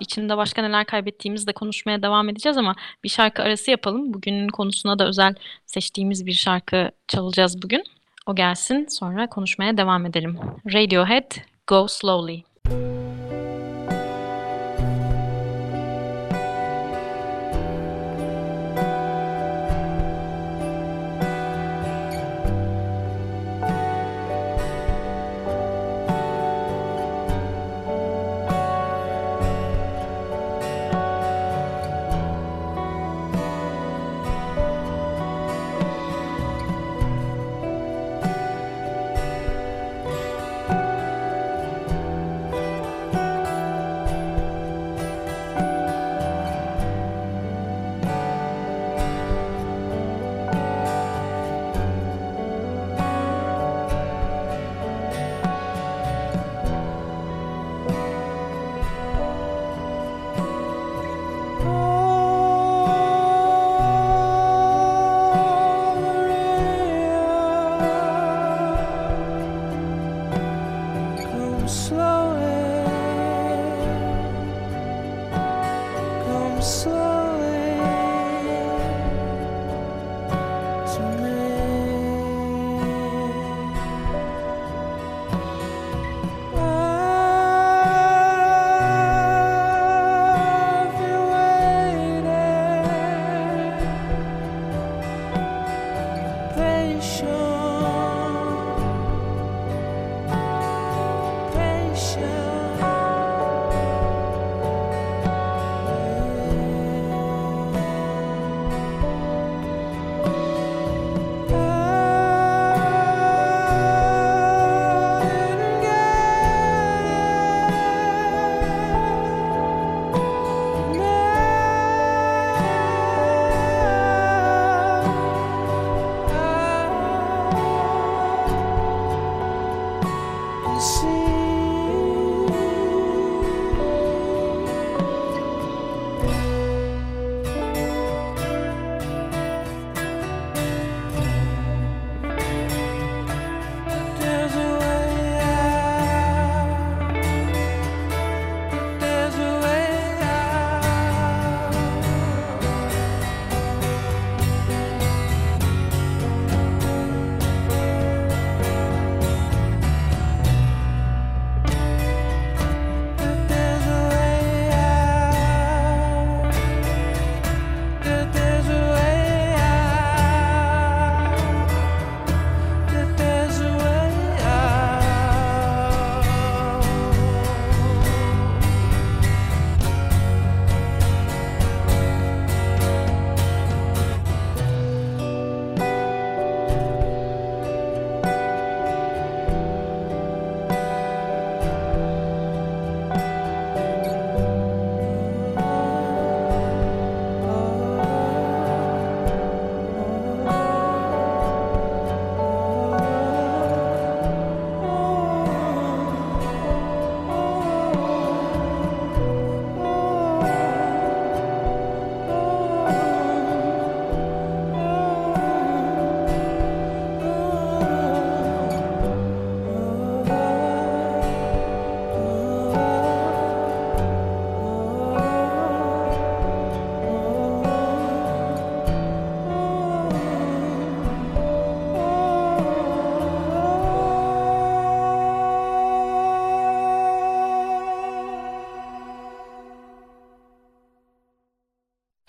içinde 0.00 0.36
başka 0.36 0.62
neler 0.62 0.86
kaybettiğimizi 0.86 1.46
de 1.46 1.52
konuşmaya 1.52 2.02
devam 2.02 2.28
edeceğiz 2.28 2.56
ama 2.58 2.74
bir 3.04 3.08
şarkı 3.08 3.42
arası 3.42 3.70
yapalım. 3.70 4.14
Bugünün 4.14 4.48
konusuna 4.48 4.98
da 4.98 5.08
özel 5.08 5.34
seçtiğimiz 5.66 6.26
bir 6.26 6.32
şarkı 6.32 6.90
çalacağız 7.08 7.62
bugün. 7.62 7.84
O 8.26 8.34
gelsin 8.34 8.86
sonra 8.86 9.26
konuşmaya 9.26 9.76
devam 9.76 10.06
edelim. 10.06 10.38
Radiohead, 10.66 11.32
Go 11.66 11.88
Slowly. 11.88 12.42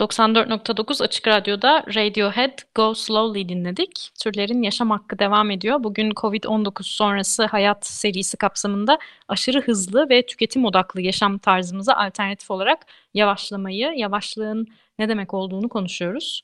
94.9 0.03 1.03
Açık 1.03 1.27
Radyo'da 1.27 1.83
Radiohead 1.95 2.59
Go 2.75 2.93
Slowly 2.93 3.49
dinledik. 3.49 4.09
Türlerin 4.23 4.61
yaşam 4.61 4.89
hakkı 4.89 5.19
devam 5.19 5.51
ediyor. 5.51 5.83
Bugün 5.83 6.11
Covid-19 6.11 6.83
sonrası 6.83 7.45
hayat 7.45 7.85
serisi 7.85 8.37
kapsamında 8.37 8.99
aşırı 9.27 9.61
hızlı 9.61 10.09
ve 10.09 10.25
tüketim 10.25 10.65
odaklı 10.65 11.01
yaşam 11.01 11.37
tarzımıza 11.37 11.93
alternatif 11.93 12.51
olarak 12.51 12.85
yavaşlamayı, 13.13 13.93
yavaşlığın 13.95 14.67
ne 14.99 15.09
demek 15.09 15.33
olduğunu 15.33 15.69
konuşuyoruz. 15.69 16.41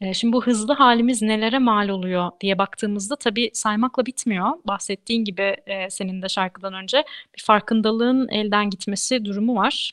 Ee, 0.00 0.14
şimdi 0.14 0.32
bu 0.32 0.44
hızlı 0.44 0.72
halimiz 0.72 1.22
nelere 1.22 1.58
mal 1.58 1.88
oluyor 1.88 2.30
diye 2.40 2.58
baktığımızda 2.58 3.16
tabii 3.16 3.50
saymakla 3.52 4.06
bitmiyor. 4.06 4.46
Bahsettiğin 4.64 5.24
gibi 5.24 5.56
e, 5.66 5.90
senin 5.90 6.22
de 6.22 6.28
şarkıdan 6.28 6.74
önce 6.74 7.04
bir 7.36 7.42
farkındalığın 7.42 8.28
elden 8.28 8.70
gitmesi 8.70 9.24
durumu 9.24 9.56
var. 9.56 9.92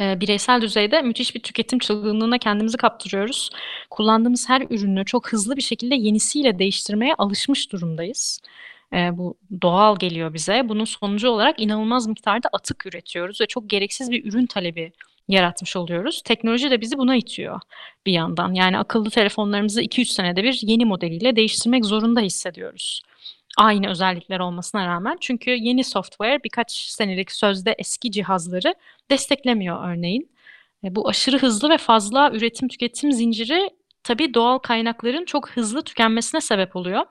E, 0.00 0.20
bireysel 0.20 0.60
düzeyde 0.60 1.02
müthiş 1.02 1.34
bir 1.34 1.40
tüketim 1.40 1.78
çılgınlığına 1.78 2.38
kendimizi 2.38 2.76
kaptırıyoruz. 2.76 3.50
Kullandığımız 3.90 4.48
her 4.48 4.62
ürünü 4.70 5.04
çok 5.04 5.32
hızlı 5.32 5.56
bir 5.56 5.62
şekilde 5.62 5.94
yenisiyle 5.94 6.58
değiştirmeye 6.58 7.14
alışmış 7.14 7.72
durumdayız. 7.72 8.40
E, 8.92 9.18
bu 9.18 9.34
doğal 9.62 9.98
geliyor 9.98 10.34
bize. 10.34 10.68
Bunun 10.68 10.84
sonucu 10.84 11.28
olarak 11.28 11.62
inanılmaz 11.62 12.06
miktarda 12.06 12.48
atık 12.52 12.86
üretiyoruz 12.86 13.40
ve 13.40 13.46
çok 13.46 13.70
gereksiz 13.70 14.10
bir 14.10 14.24
ürün 14.24 14.46
talebi 14.46 14.92
yaratmış 15.28 15.76
oluyoruz. 15.76 16.22
Teknoloji 16.22 16.70
de 16.70 16.80
bizi 16.80 16.98
buna 16.98 17.16
itiyor 17.16 17.60
bir 18.06 18.12
yandan. 18.12 18.54
Yani 18.54 18.78
akıllı 18.78 19.10
telefonlarımızı 19.10 19.82
2-3 19.82 20.04
senede 20.04 20.44
bir 20.44 20.58
yeni 20.62 20.84
modeliyle 20.84 21.36
değiştirmek 21.36 21.84
zorunda 21.84 22.20
hissediyoruz. 22.20 23.02
Aynı 23.58 23.90
özellikler 23.90 24.40
olmasına 24.40 24.86
rağmen. 24.86 25.16
Çünkü 25.20 25.50
yeni 25.50 25.84
software 25.84 26.44
birkaç 26.44 26.72
senelik 26.72 27.32
sözde 27.32 27.74
eski 27.78 28.10
cihazları 28.10 28.74
desteklemiyor 29.10 29.88
örneğin. 29.88 30.30
E, 30.84 30.94
bu 30.96 31.08
aşırı 31.08 31.38
hızlı 31.38 31.70
ve 31.70 31.78
fazla 31.78 32.30
üretim 32.32 32.68
tüketim 32.68 33.12
zinciri 33.12 33.70
tabii 34.04 34.34
doğal 34.34 34.58
kaynakların 34.58 35.24
çok 35.24 35.50
hızlı 35.50 35.82
tükenmesine 35.82 36.40
sebep 36.40 36.76
oluyor. 36.76 37.06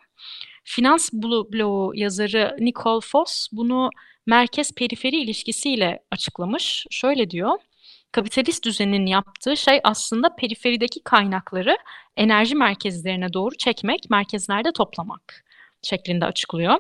Finans 0.64 1.14
bloğu 1.14 1.92
yazarı 1.96 2.58
Nicole 2.60 3.02
Foss 3.06 3.48
bunu 3.52 3.90
merkez 4.26 4.72
periferi 4.76 5.16
ilişkisiyle 5.16 6.00
açıklamış. 6.12 6.86
Şöyle 6.92 7.30
diyor 7.30 7.58
kapitalist 8.12 8.66
düzenin 8.66 9.06
yaptığı 9.06 9.58
şey 9.58 9.80
aslında 9.84 10.36
periferideki 10.36 11.04
kaynakları 11.04 11.78
enerji 12.18 12.56
merkezlerine 12.56 13.34
doğru 13.34 13.56
çekmek, 13.58 14.10
merkezlerde 14.10 14.72
toplamak 14.72 15.49
şeklinde 15.84 16.26
açıklıyor. 16.26 16.76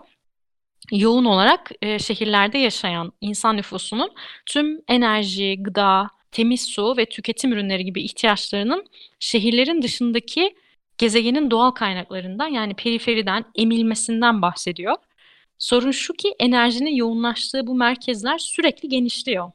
Yoğun 0.91 1.25
olarak 1.25 1.71
e, 1.81 1.99
şehirlerde 1.99 2.57
yaşayan 2.57 3.11
insan 3.21 3.57
nüfusunun 3.57 4.11
tüm 4.45 4.81
enerji, 4.87 5.63
gıda, 5.63 6.09
temiz 6.31 6.65
su 6.65 6.97
ve 6.97 7.05
tüketim 7.05 7.53
ürünleri 7.53 7.85
gibi 7.85 8.01
ihtiyaçlarının 8.01 8.85
şehirlerin 9.19 9.81
dışındaki 9.81 10.55
gezegenin 10.97 11.51
doğal 11.51 11.71
kaynaklarından 11.71 12.47
yani 12.47 12.73
periferiden 12.73 13.45
emilmesinden 13.55 14.41
bahsediyor. 14.41 14.95
Sorun 15.57 15.91
şu 15.91 16.13
ki 16.13 16.35
enerjinin 16.39 16.95
yoğunlaştığı 16.95 17.67
bu 17.67 17.75
merkezler 17.75 18.37
sürekli 18.37 18.89
genişliyor 18.89 19.51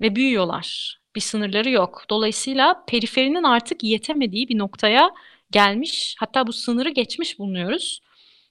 ve 0.00 0.16
büyüyorlar. 0.16 0.98
Bir 1.16 1.20
sınırları 1.20 1.70
yok. 1.70 2.04
Dolayısıyla 2.10 2.84
periferinin 2.88 3.42
artık 3.42 3.84
yetemediği 3.84 4.48
bir 4.48 4.58
noktaya 4.58 5.10
gelmiş, 5.50 6.16
hatta 6.18 6.46
bu 6.46 6.52
sınırı 6.52 6.90
geçmiş 6.90 7.38
bulunuyoruz. 7.38 8.00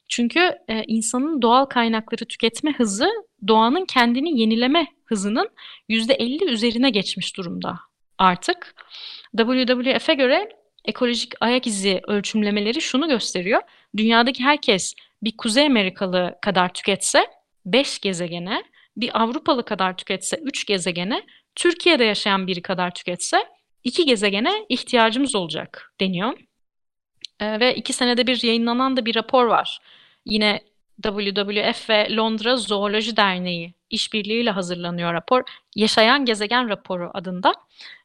Çünkü 0.08 0.40
e, 0.68 0.84
insanın 0.88 1.42
doğal 1.42 1.66
kaynakları 1.66 2.26
tüketme 2.26 2.74
hızı 2.74 3.10
doğanın 3.48 3.86
kendini 3.86 4.40
yenileme 4.40 4.88
hızının 5.06 5.50
%50 5.90 6.46
üzerine 6.46 6.90
geçmiş 6.90 7.38
durumda 7.38 7.80
artık. 8.18 8.76
WWF'e 9.38 10.14
göre 10.14 10.50
ekolojik 10.86 11.34
ayak 11.40 11.68
izi 11.68 12.02
ölçümlemeleri 12.08 12.82
şunu 12.82 13.08
gösteriyor. 13.08 13.62
Dünyadaki 13.98 14.44
herkes 14.44 14.94
bir 15.24 15.38
Kuzey 15.38 15.66
Amerikalı 15.66 16.36
kadar 16.42 16.74
tüketse 16.74 17.26
5 17.66 18.00
gezegene, 18.00 18.64
bir 18.98 19.22
Avrupalı 19.22 19.65
kadar 19.65 19.98
tüketse 19.98 20.38
3 20.38 20.65
gezegene, 20.65 21.24
Türkiye'de 21.56 22.04
yaşayan 22.04 22.48
biri 22.48 22.62
kadar 22.62 22.93
tüketse 22.93 23.38
2 23.84 24.06
gezegene 24.06 24.65
ihtiyacımız 24.70 25.36
olacak 25.36 25.93
deniyor. 26.00 26.39
E, 27.39 27.60
ve 27.60 27.76
iki 27.76 27.93
senede 27.93 28.28
bir 28.28 28.43
yayınlanan 28.43 28.97
da 28.97 29.06
bir 29.06 29.15
rapor 29.15 29.45
var. 29.45 29.80
Yine 30.26 30.62
WWF 31.04 31.89
ve 31.89 32.15
Londra 32.15 32.56
Zooloji 32.56 33.17
Derneği 33.17 33.73
işbirliğiyle 33.89 34.52
hazırlanıyor 34.52 35.13
rapor. 35.13 35.43
Yaşayan 35.76 36.26
Gezegen 36.26 36.69
raporu 36.69 37.12
adında. 37.13 37.54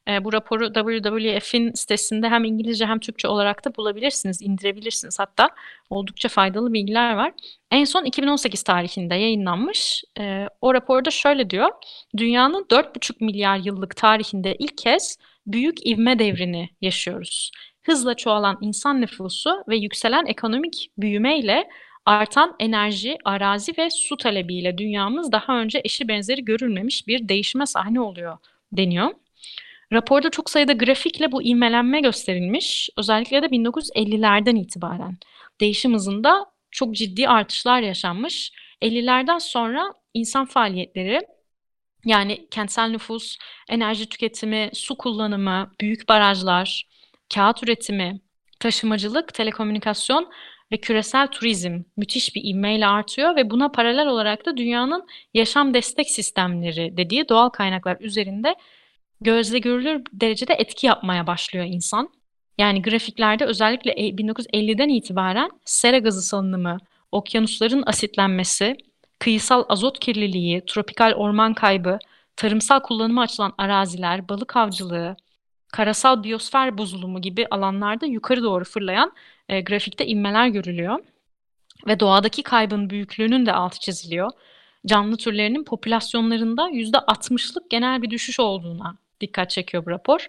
E, 0.07 0.23
bu 0.23 0.33
raporu 0.33 0.73
WWF'in 0.73 1.73
sitesinde 1.73 2.29
hem 2.29 2.43
İngilizce 2.43 2.85
hem 2.85 2.99
Türkçe 2.99 3.27
olarak 3.27 3.65
da 3.65 3.75
bulabilirsiniz, 3.75 4.41
indirebilirsiniz. 4.41 5.19
Hatta 5.19 5.49
oldukça 5.89 6.29
faydalı 6.29 6.73
bilgiler 6.73 7.13
var. 7.13 7.33
En 7.71 7.83
son 7.83 8.05
2018 8.05 8.63
tarihinde 8.63 9.15
yayınlanmış. 9.15 10.03
E, 10.19 10.47
o 10.61 10.73
raporda 10.73 11.11
şöyle 11.11 11.49
diyor. 11.49 11.69
Dünyanın 12.17 12.63
4,5 12.63 13.23
milyar 13.23 13.57
yıllık 13.57 13.95
tarihinde 13.95 14.55
ilk 14.59 14.77
kez 14.77 15.17
büyük 15.47 15.87
ivme 15.87 16.19
devrini 16.19 16.69
yaşıyoruz. 16.81 17.51
Hızla 17.83 18.13
çoğalan 18.13 18.57
insan 18.61 19.01
nüfusu 19.01 19.63
ve 19.67 19.77
yükselen 19.77 20.25
ekonomik 20.25 20.91
büyümeyle 20.97 21.67
Artan 22.05 22.55
enerji, 22.59 23.17
arazi 23.25 23.73
ve 23.77 23.89
su 23.89 24.17
talebiyle 24.17 24.77
dünyamız 24.77 25.31
daha 25.31 25.59
önce 25.59 25.81
eşi 25.83 26.07
benzeri 26.07 26.45
görülmemiş 26.45 27.07
bir 27.07 27.29
değişime 27.29 27.65
sahne 27.65 28.01
oluyor 28.01 28.37
deniyor. 28.71 29.11
Raporda 29.93 30.29
çok 30.29 30.49
sayıda 30.49 30.73
grafikle 30.73 31.31
bu 31.31 31.43
ivmelenme 31.43 32.01
gösterilmiş. 32.01 32.89
Özellikle 32.97 33.41
de 33.41 33.45
1950'lerden 33.45 34.55
itibaren. 34.55 35.17
Değişim 35.61 35.93
hızında 35.93 36.45
çok 36.71 36.95
ciddi 36.95 37.27
artışlar 37.27 37.81
yaşanmış. 37.81 38.51
50'lerden 38.81 39.37
sonra 39.37 39.93
insan 40.13 40.45
faaliyetleri 40.45 41.21
yani 42.05 42.47
kentsel 42.51 42.89
nüfus, 42.89 43.37
enerji 43.69 44.09
tüketimi, 44.09 44.69
su 44.73 44.97
kullanımı, 44.97 45.71
büyük 45.81 46.09
barajlar, 46.09 46.83
kağıt 47.35 47.63
üretimi, 47.63 48.19
taşımacılık, 48.59 49.33
telekomünikasyon 49.33 50.29
ve 50.71 50.77
küresel 50.77 51.27
turizm 51.27 51.81
müthiş 51.97 52.35
bir 52.35 52.43
ivmeyle 52.43 52.87
artıyor 52.87 53.35
ve 53.35 53.49
buna 53.49 53.69
paralel 53.69 54.07
olarak 54.07 54.45
da 54.45 54.57
dünyanın 54.57 55.07
yaşam 55.33 55.73
destek 55.73 56.09
sistemleri 56.09 56.97
dediği 56.97 57.29
doğal 57.29 57.49
kaynaklar 57.49 57.97
üzerinde 57.99 58.55
gözle 59.21 59.59
görülür 59.59 60.01
derecede 60.13 60.53
etki 60.53 60.87
yapmaya 60.87 61.27
başlıyor 61.27 61.65
insan. 61.65 62.09
Yani 62.57 62.81
grafiklerde 62.81 63.45
özellikle 63.45 63.91
1950'den 63.91 64.89
e, 64.89 64.95
itibaren 64.95 65.49
sera 65.65 65.97
gazı 65.97 66.21
salınımı, 66.21 66.77
okyanusların 67.11 67.83
asitlenmesi, 67.85 68.77
kıyısal 69.19 69.65
azot 69.69 69.99
kirliliği, 69.99 70.63
tropikal 70.67 71.13
orman 71.13 71.53
kaybı, 71.53 71.99
tarımsal 72.35 72.79
kullanıma 72.79 73.21
açılan 73.21 73.53
araziler, 73.57 74.29
balık 74.29 74.55
avcılığı, 74.55 75.15
karasal 75.73 76.23
biyosfer 76.23 76.77
bozulumu 76.77 77.21
gibi 77.21 77.47
alanlarda 77.51 78.05
yukarı 78.05 78.43
doğru 78.43 78.63
fırlayan 78.63 79.11
e, 79.49 79.61
grafikte 79.61 80.05
inmeler 80.05 80.47
görülüyor. 80.47 80.99
Ve 81.87 81.99
doğadaki 81.99 82.43
kaybın 82.43 82.89
büyüklüğünün 82.89 83.45
de 83.45 83.53
altı 83.53 83.79
çiziliyor. 83.79 84.31
Canlı 84.85 85.17
türlerinin 85.17 85.63
popülasyonlarında 85.63 86.69
%60'lık 86.69 87.69
genel 87.69 88.01
bir 88.01 88.09
düşüş 88.09 88.39
olduğuna 88.39 88.97
dikkat 89.21 89.49
çekiyor 89.49 89.85
bu 89.85 89.89
rapor. 89.89 90.27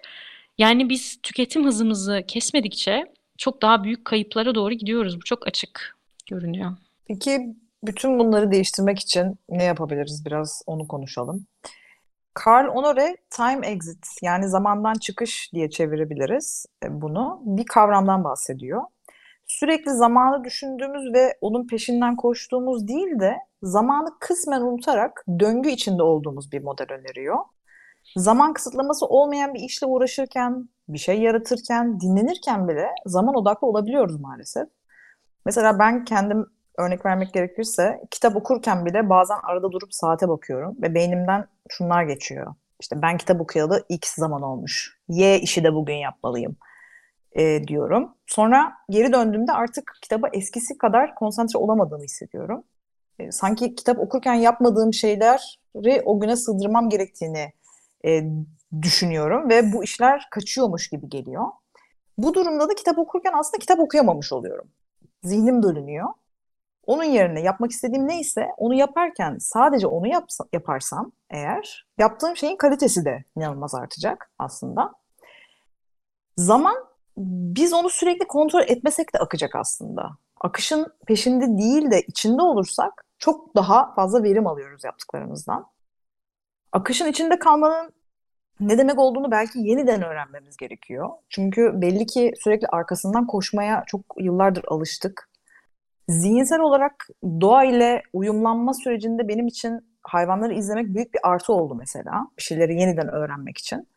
Yani 0.57 0.89
biz 0.89 1.19
tüketim 1.23 1.65
hızımızı 1.65 2.23
kesmedikçe 2.27 3.05
çok 3.37 3.61
daha 3.61 3.83
büyük 3.83 4.05
kayıplara 4.05 4.55
doğru 4.55 4.73
gidiyoruz. 4.73 5.17
Bu 5.17 5.23
çok 5.23 5.47
açık 5.47 5.97
görünüyor. 6.29 6.71
Peki 7.07 7.55
bütün 7.83 8.19
bunları 8.19 8.51
değiştirmek 8.51 8.99
için 8.99 9.39
ne 9.49 9.63
yapabiliriz? 9.63 10.25
Biraz 10.25 10.61
onu 10.65 10.87
konuşalım. 10.87 11.45
Karl 12.35 12.67
Honore 12.67 13.17
time 13.29 13.67
exit 13.67 14.07
yani 14.21 14.49
zamandan 14.49 14.93
çıkış 14.93 15.53
diye 15.53 15.69
çevirebiliriz 15.69 16.65
e, 16.83 17.01
bunu. 17.01 17.41
Bir 17.45 17.65
kavramdan 17.65 18.23
bahsediyor. 18.23 18.81
Sürekli 19.47 19.91
zamanı 19.91 20.43
düşündüğümüz 20.43 21.13
ve 21.13 21.37
onun 21.41 21.67
peşinden 21.67 22.15
koştuğumuz 22.15 22.87
değil 22.87 23.19
de 23.19 23.37
zamanı 23.63 24.09
kısmen 24.19 24.61
unutarak 24.61 25.25
döngü 25.39 25.69
içinde 25.69 26.03
olduğumuz 26.03 26.51
bir 26.51 26.63
model 26.63 26.87
öneriyor. 26.91 27.37
Zaman 28.15 28.53
kısıtlaması 28.53 29.05
olmayan 29.05 29.53
bir 29.53 29.59
işle 29.59 29.87
uğraşırken, 29.87 30.69
bir 30.89 30.97
şey 30.97 31.21
yaratırken, 31.21 31.99
dinlenirken 31.99 32.67
bile 32.67 32.87
zaman 33.05 33.35
odaklı 33.35 33.67
olabiliyoruz 33.67 34.19
maalesef. 34.19 34.67
Mesela 35.45 35.79
ben 35.79 36.05
kendim 36.05 36.45
örnek 36.77 37.05
vermek 37.05 37.33
gerekirse 37.33 38.01
kitap 38.11 38.35
okurken 38.35 38.85
bile 38.85 39.09
bazen 39.09 39.37
arada 39.43 39.71
durup 39.71 39.93
saate 39.93 40.29
bakıyorum 40.29 40.75
ve 40.81 40.95
beynimden 40.95 41.47
şunlar 41.69 42.03
geçiyor. 42.03 42.55
İşte 42.81 43.01
ben 43.01 43.17
kitap 43.17 43.41
okuyalı 43.41 43.85
x 43.89 44.15
zaman 44.15 44.41
olmuş. 44.41 44.99
Y 45.07 45.39
işi 45.39 45.63
de 45.63 45.73
bugün 45.73 45.95
yapmalıyım 45.95 46.55
e, 47.31 47.67
diyorum. 47.67 48.15
Sonra 48.27 48.73
geri 48.89 49.13
döndüğümde 49.13 49.51
artık 49.51 49.97
kitaba 50.01 50.27
eskisi 50.33 50.77
kadar 50.77 51.15
konsantre 51.15 51.59
olamadığımı 51.59 52.03
hissediyorum. 52.03 52.63
E, 53.19 53.31
sanki 53.31 53.75
kitap 53.75 53.99
okurken 53.99 54.33
yapmadığım 54.33 54.93
şeyleri 54.93 56.01
o 56.05 56.19
güne 56.19 56.35
sığdırmam 56.35 56.89
gerektiğini 56.89 57.53
e, 58.05 58.23
düşünüyorum 58.81 59.49
ve 59.49 59.73
bu 59.73 59.83
işler 59.83 60.27
kaçıyormuş 60.31 60.89
gibi 60.89 61.09
geliyor. 61.09 61.45
Bu 62.17 62.33
durumda 62.33 62.69
da 62.69 62.75
kitap 62.75 62.97
okurken 62.97 63.33
aslında 63.35 63.57
kitap 63.59 63.79
okuyamamış 63.79 64.33
oluyorum. 64.33 64.67
Zihnim 65.23 65.63
bölünüyor. 65.63 66.07
Onun 66.87 67.03
yerine 67.03 67.41
yapmak 67.41 67.71
istediğim 67.71 68.07
neyse 68.07 68.47
onu 68.57 68.73
yaparken 68.73 69.37
sadece 69.39 69.87
onu 69.87 70.07
yapsa, 70.07 70.45
yaparsam 70.53 71.11
eğer 71.29 71.87
yaptığım 71.97 72.37
şeyin 72.37 72.57
kalitesi 72.57 73.05
de 73.05 73.23
inanılmaz 73.37 73.75
artacak 73.75 74.31
aslında. 74.39 74.93
Zaman 76.37 76.75
biz 77.17 77.73
onu 77.73 77.89
sürekli 77.89 78.27
kontrol 78.27 78.61
etmesek 78.67 79.13
de 79.13 79.19
akacak 79.19 79.55
aslında. 79.55 80.17
Akışın 80.41 80.87
peşinde 81.07 81.57
değil 81.57 81.91
de 81.91 82.01
içinde 82.01 82.41
olursak 82.41 83.05
çok 83.19 83.55
daha 83.55 83.93
fazla 83.93 84.23
verim 84.23 84.47
alıyoruz 84.47 84.83
yaptıklarımızdan. 84.83 85.65
Akışın 86.71 87.07
içinde 87.07 87.39
kalmanın 87.39 87.93
ne 88.59 88.77
demek 88.77 88.99
olduğunu 88.99 89.31
belki 89.31 89.59
yeniden 89.59 90.01
öğrenmemiz 90.01 90.57
gerekiyor. 90.57 91.09
Çünkü 91.29 91.81
belli 91.81 92.05
ki 92.05 92.33
sürekli 92.43 92.67
arkasından 92.67 93.27
koşmaya 93.27 93.83
çok 93.87 94.01
yıllardır 94.17 94.63
alıştık. 94.67 95.29
Zihinsel 96.09 96.59
olarak 96.59 97.07
doğa 97.41 97.63
ile 97.63 98.01
uyumlanma 98.13 98.73
sürecinde 98.73 99.27
benim 99.27 99.47
için 99.47 99.95
hayvanları 100.03 100.53
izlemek 100.53 100.85
büyük 100.87 101.13
bir 101.13 101.19
artı 101.23 101.53
oldu 101.53 101.75
mesela. 101.75 102.27
Bir 102.37 102.43
şeyleri 102.43 102.79
yeniden 102.79 103.07
öğrenmek 103.07 103.57
için. 103.57 103.87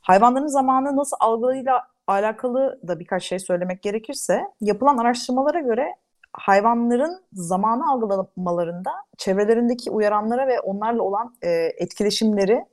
Hayvanların 0.00 0.46
zamanı 0.46 0.96
nasıl 0.96 1.16
algılayla 1.20 1.82
alakalı 2.06 2.80
da 2.88 3.00
birkaç 3.00 3.24
şey 3.24 3.38
söylemek 3.38 3.82
gerekirse, 3.82 4.42
yapılan 4.60 4.98
araştırmalara 4.98 5.60
göre 5.60 5.94
hayvanların 6.32 7.24
zamanı 7.32 7.92
algılamalarında 7.92 8.90
çevrelerindeki 9.18 9.90
uyaranlara 9.90 10.46
ve 10.46 10.60
onlarla 10.60 11.02
olan 11.02 11.34
e, 11.42 11.50
etkileşimleri 11.76 12.64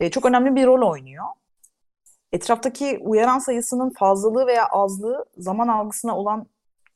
e, 0.00 0.10
çok 0.10 0.26
önemli 0.26 0.56
bir 0.56 0.66
rol 0.66 0.90
oynuyor. 0.90 1.24
Etraftaki 2.32 2.98
uyaran 3.02 3.38
sayısının 3.38 3.92
fazlalığı 3.98 4.46
veya 4.46 4.66
azlığı 4.66 5.24
zaman 5.36 5.68
algısına 5.68 6.16
olan 6.16 6.46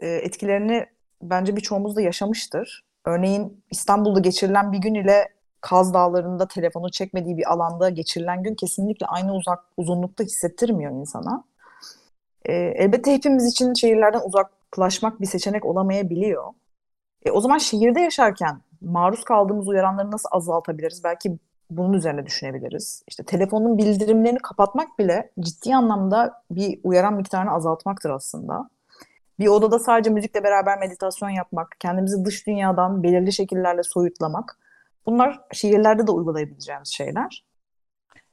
e, 0.00 0.08
etkilerini 0.08 0.86
bence 1.30 1.56
birçoğumuz 1.56 1.96
da 1.96 2.00
yaşamıştır. 2.00 2.84
Örneğin 3.04 3.64
İstanbul'da 3.70 4.20
geçirilen 4.20 4.72
bir 4.72 4.78
gün 4.78 4.94
ile 4.94 5.28
Kaz 5.60 5.94
Dağları'nda 5.94 6.48
telefonu 6.48 6.90
çekmediği 6.90 7.36
bir 7.36 7.52
alanda 7.52 7.88
geçirilen 7.88 8.42
gün 8.42 8.54
kesinlikle 8.54 9.06
aynı 9.06 9.34
uzak 9.34 9.64
uzunlukta 9.76 10.24
hissettirmiyor 10.24 10.92
insana. 10.92 11.44
E, 12.44 12.52
elbette 12.54 13.12
hepimiz 13.12 13.46
için 13.46 13.74
şehirlerden 13.74 14.20
uzaklaşmak 14.20 15.20
bir 15.20 15.26
seçenek 15.26 15.64
olamayabiliyor. 15.64 16.44
E, 17.24 17.30
o 17.30 17.40
zaman 17.40 17.58
şehirde 17.58 18.00
yaşarken 18.00 18.60
maruz 18.80 19.24
kaldığımız 19.24 19.68
uyaranları 19.68 20.10
nasıl 20.10 20.28
azaltabiliriz? 20.32 21.04
Belki 21.04 21.38
bunun 21.70 21.92
üzerine 21.92 22.26
düşünebiliriz. 22.26 23.02
İşte 23.08 23.24
telefonun 23.24 23.78
bildirimlerini 23.78 24.38
kapatmak 24.38 24.98
bile 24.98 25.30
ciddi 25.40 25.76
anlamda 25.76 26.42
bir 26.50 26.80
uyaran 26.84 27.14
miktarını 27.14 27.50
azaltmaktır 27.50 28.10
aslında. 28.10 28.70
Bir 29.38 29.46
odada 29.46 29.78
sadece 29.78 30.10
müzikle 30.10 30.44
beraber 30.44 30.78
meditasyon 30.78 31.30
yapmak, 31.30 31.76
kendimizi 31.80 32.24
dış 32.24 32.46
dünyadan 32.46 33.02
belirli 33.02 33.32
şekillerle 33.32 33.82
soyutlamak. 33.82 34.58
Bunlar 35.06 35.40
şehirlerde 35.52 36.06
de 36.06 36.10
uygulayabileceğimiz 36.10 36.88
şeyler. 36.88 37.44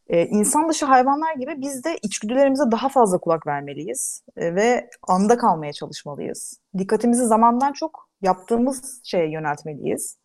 Ee, 0.08 0.26
insan 0.26 0.70
dışı 0.70 0.86
hayvanlar 0.86 1.36
gibi 1.36 1.56
biz 1.58 1.84
de 1.84 1.98
içgüdülerimize 2.02 2.64
daha 2.72 2.90
fazla 2.90 3.18
kulak 3.18 3.48
vermeliyiz 3.48 4.24
ee, 4.38 4.56
ve 4.56 4.90
anda 5.08 5.38
kalmaya 5.38 5.74
çalışmalıyız. 5.74 6.60
Dikkatimizi 6.78 7.26
zamandan 7.26 7.74
çok 7.74 8.10
yaptığımız 8.22 9.02
şeye 9.04 9.32
yöneltmeliyiz. 9.32 10.18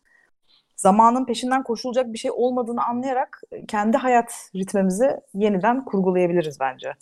Zamanın 0.75 1.25
peşinden 1.25 1.63
koşulacak 1.63 2.13
bir 2.13 2.17
şey 2.17 2.31
olmadığını 2.31 2.85
anlayarak 2.85 3.41
kendi 3.67 3.97
hayat 3.97 4.33
ritmimizi 4.55 5.19
yeniden 5.33 5.85
kurgulayabiliriz 5.85 6.59
bence. 6.59 6.93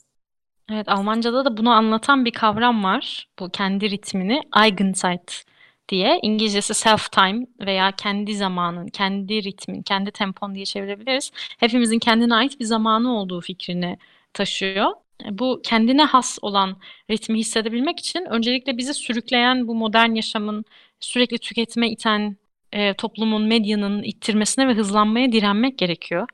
Evet, 0.71 0.89
Almanca'da 0.89 1.45
da 1.45 1.57
bunu 1.57 1.69
anlatan 1.71 2.25
bir 2.25 2.31
kavram 2.31 2.83
var. 2.83 3.27
Bu 3.39 3.49
kendi 3.49 3.89
ritmini 3.89 4.41
Eigenzeit 4.63 5.45
diye. 5.89 6.19
İngilizcesi 6.23 6.73
self 6.73 7.11
time 7.11 7.47
veya 7.59 7.91
kendi 7.91 8.35
zamanın, 8.35 8.87
kendi 8.87 9.43
ritmin, 9.43 9.81
kendi 9.81 10.11
tempon 10.11 10.55
diye 10.55 10.65
çevirebiliriz. 10.65 11.31
Hepimizin 11.57 11.99
kendine 11.99 12.35
ait 12.35 12.59
bir 12.59 12.65
zamanı 12.65 13.17
olduğu 13.17 13.41
fikrini 13.41 13.97
taşıyor. 14.33 14.91
Bu 15.31 15.61
kendine 15.63 16.03
has 16.03 16.37
olan 16.41 16.77
ritmi 17.11 17.39
hissedebilmek 17.39 17.99
için 17.99 18.25
öncelikle 18.29 18.77
bizi 18.77 18.93
sürükleyen 18.93 19.67
bu 19.67 19.75
modern 19.75 20.15
yaşamın 20.15 20.65
sürekli 20.99 21.37
tüketme 21.37 21.89
iten 21.89 22.37
e, 22.71 22.93
toplumun, 22.93 23.43
medyanın 23.43 24.03
ittirmesine 24.03 24.67
ve 24.67 24.73
hızlanmaya 24.73 25.31
direnmek 25.31 25.77
gerekiyor 25.77 26.27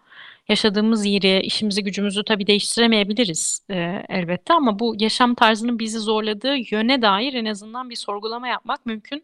yaşadığımız 0.51 1.05
yeri, 1.05 1.41
işimizi, 1.41 1.83
gücümüzü 1.83 2.23
tabii 2.23 2.47
değiştiremeyebiliriz 2.47 3.61
e, 3.69 4.05
elbette 4.09 4.53
ama 4.53 4.79
bu 4.79 4.95
yaşam 4.99 5.35
tarzının 5.35 5.79
bizi 5.79 5.99
zorladığı 5.99 6.55
yöne 6.71 7.01
dair 7.01 7.33
en 7.33 7.45
azından 7.45 7.89
bir 7.89 7.95
sorgulama 7.95 8.47
yapmak 8.47 8.85
mümkün. 8.85 9.23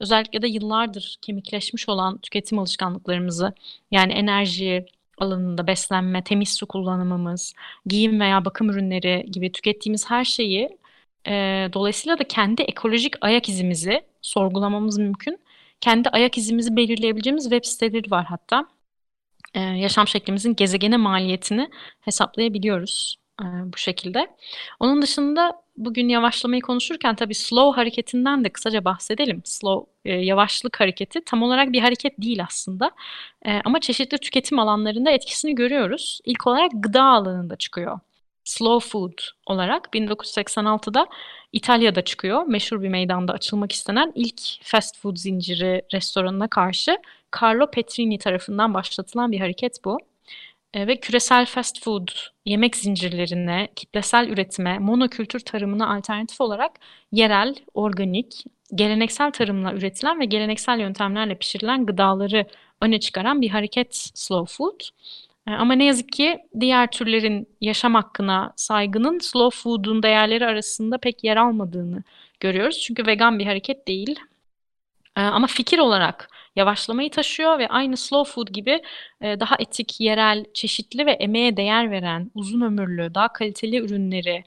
Özellikle 0.00 0.42
de 0.42 0.48
yıllardır 0.48 1.18
kemikleşmiş 1.22 1.88
olan 1.88 2.18
tüketim 2.18 2.58
alışkanlıklarımızı 2.58 3.52
yani 3.90 4.12
enerji 4.12 4.86
alanında 5.18 5.66
beslenme, 5.66 6.24
temiz 6.24 6.54
su 6.54 6.66
kullanımımız, 6.66 7.54
giyim 7.86 8.20
veya 8.20 8.44
bakım 8.44 8.70
ürünleri 8.70 9.26
gibi 9.32 9.52
tükettiğimiz 9.52 10.10
her 10.10 10.24
şeyi 10.24 10.78
e, 11.26 11.32
dolayısıyla 11.72 12.18
da 12.18 12.24
kendi 12.24 12.62
ekolojik 12.62 13.14
ayak 13.20 13.48
izimizi 13.48 14.02
sorgulamamız 14.22 14.98
mümkün. 14.98 15.38
Kendi 15.80 16.08
ayak 16.08 16.38
izimizi 16.38 16.76
belirleyebileceğimiz 16.76 17.44
web 17.44 17.64
siteleri 17.64 18.10
var 18.10 18.24
hatta 18.24 18.66
e, 19.54 19.60
yaşam 19.60 20.08
şeklimizin 20.08 20.54
gezegene 20.56 20.96
maliyetini 20.96 21.70
hesaplayabiliyoruz 22.00 23.16
e, 23.40 23.44
bu 23.44 23.76
şekilde. 23.76 24.28
Onun 24.80 25.02
dışında 25.02 25.62
bugün 25.76 26.08
yavaşlamayı 26.08 26.62
konuşurken 26.62 27.14
tabii 27.14 27.34
slow 27.34 27.80
hareketinden 27.80 28.44
de 28.44 28.48
kısaca 28.48 28.84
bahsedelim. 28.84 29.42
Slow 29.44 29.90
e, 30.04 30.12
yavaşlık 30.12 30.80
hareketi 30.80 31.24
tam 31.24 31.42
olarak 31.42 31.72
bir 31.72 31.80
hareket 31.80 32.22
değil 32.22 32.44
aslında. 32.44 32.90
E, 33.46 33.60
ama 33.64 33.80
çeşitli 33.80 34.18
tüketim 34.18 34.58
alanlarında 34.58 35.10
etkisini 35.10 35.54
görüyoruz. 35.54 36.20
İlk 36.24 36.46
olarak 36.46 36.70
gıda 36.74 37.02
alanında 37.02 37.56
çıkıyor. 37.56 38.00
Slow 38.44 38.88
food 38.88 39.18
olarak 39.46 39.88
1986'da 39.94 41.06
İtalya'da 41.52 42.02
çıkıyor. 42.02 42.46
Meşhur 42.46 42.82
bir 42.82 42.88
meydanda 42.88 43.32
açılmak 43.32 43.72
istenen 43.72 44.12
ilk 44.14 44.40
fast 44.62 44.98
food 44.98 45.16
zinciri 45.16 45.82
restoranına 45.92 46.48
karşı 46.48 46.98
Carlo 47.42 47.70
Petrini 47.70 48.18
tarafından 48.18 48.74
başlatılan 48.74 49.32
bir 49.32 49.40
hareket 49.40 49.84
bu. 49.84 49.98
E, 50.74 50.86
ve 50.86 50.96
küresel 50.96 51.46
fast 51.46 51.84
food 51.84 52.08
yemek 52.46 52.76
zincirlerine, 52.76 53.68
kitlesel 53.76 54.28
üretime, 54.28 54.78
monokültür 54.78 55.40
tarımına 55.40 55.96
alternatif 55.96 56.40
olarak 56.40 56.72
yerel, 57.12 57.54
organik, 57.74 58.44
geleneksel 58.74 59.30
tarımla 59.30 59.72
üretilen 59.72 60.20
ve 60.20 60.24
geleneksel 60.24 60.80
yöntemlerle 60.80 61.34
pişirilen 61.34 61.86
gıdaları 61.86 62.46
öne 62.80 63.00
çıkaran 63.00 63.40
bir 63.40 63.48
hareket 63.48 64.10
slow 64.14 64.56
food. 64.56 64.80
E, 65.46 65.50
ama 65.50 65.74
ne 65.74 65.84
yazık 65.84 66.12
ki 66.12 66.38
diğer 66.60 66.90
türlerin 66.90 67.48
yaşam 67.60 67.94
hakkına 67.94 68.52
saygının 68.56 69.18
slow 69.18 69.62
food'un 69.62 70.02
değerleri 70.02 70.46
arasında 70.46 70.98
pek 70.98 71.24
yer 71.24 71.36
almadığını 71.36 72.02
görüyoruz. 72.40 72.80
Çünkü 72.80 73.06
vegan 73.06 73.38
bir 73.38 73.46
hareket 73.46 73.88
değil. 73.88 74.20
Ama 75.16 75.46
fikir 75.46 75.78
olarak 75.78 76.28
yavaşlamayı 76.56 77.10
taşıyor 77.10 77.58
ve 77.58 77.68
aynı 77.68 77.96
slow 77.96 78.32
food 78.32 78.48
gibi 78.48 78.82
daha 79.22 79.56
etik, 79.58 80.00
yerel, 80.00 80.44
çeşitli 80.54 81.06
ve 81.06 81.12
emeğe 81.12 81.56
değer 81.56 81.90
veren, 81.90 82.30
uzun 82.34 82.60
ömürlü, 82.60 83.14
daha 83.14 83.32
kaliteli 83.32 83.76
ürünleri 83.76 84.44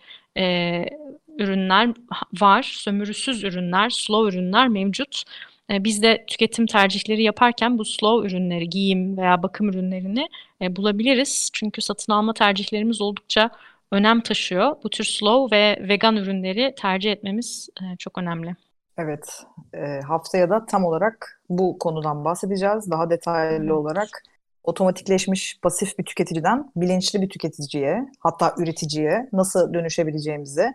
ürünler 1.37 1.89
var. 2.33 2.63
Sömürüsüz 2.63 3.43
ürünler, 3.43 3.89
slow 3.89 4.37
ürünler 4.37 4.67
mevcut. 4.67 5.23
Biz 5.69 6.03
de 6.03 6.25
tüketim 6.27 6.65
tercihleri 6.65 7.23
yaparken 7.23 7.77
bu 7.77 7.85
slow 7.85 8.27
ürünleri, 8.27 8.69
giyim 8.69 9.17
veya 9.17 9.43
bakım 9.43 9.69
ürünlerini 9.69 10.27
bulabiliriz. 10.61 11.49
Çünkü 11.53 11.81
satın 11.81 12.13
alma 12.13 12.33
tercihlerimiz 12.33 13.01
oldukça 13.01 13.49
önem 13.91 14.21
taşıyor. 14.21 14.75
Bu 14.83 14.89
tür 14.89 15.03
slow 15.03 15.57
ve 15.57 15.87
vegan 15.89 16.15
ürünleri 16.15 16.73
tercih 16.77 17.11
etmemiz 17.11 17.69
çok 17.99 18.17
önemli. 18.17 18.55
Evet, 18.97 19.43
e, 19.73 19.99
haftaya 20.01 20.49
da 20.49 20.65
tam 20.65 20.85
olarak 20.85 21.41
bu 21.49 21.79
konudan 21.79 22.25
bahsedeceğiz. 22.25 22.91
Daha 22.91 23.09
detaylı 23.09 23.75
olarak 23.75 24.23
otomatikleşmiş 24.63 25.59
pasif 25.61 25.99
bir 25.99 26.05
tüketiciden 26.05 26.71
bilinçli 26.75 27.21
bir 27.21 27.29
tüketiciye, 27.29 28.09
hatta 28.19 28.55
üreticiye 28.57 29.29
nasıl 29.33 29.73
dönüşebileceğimizi 29.73 30.73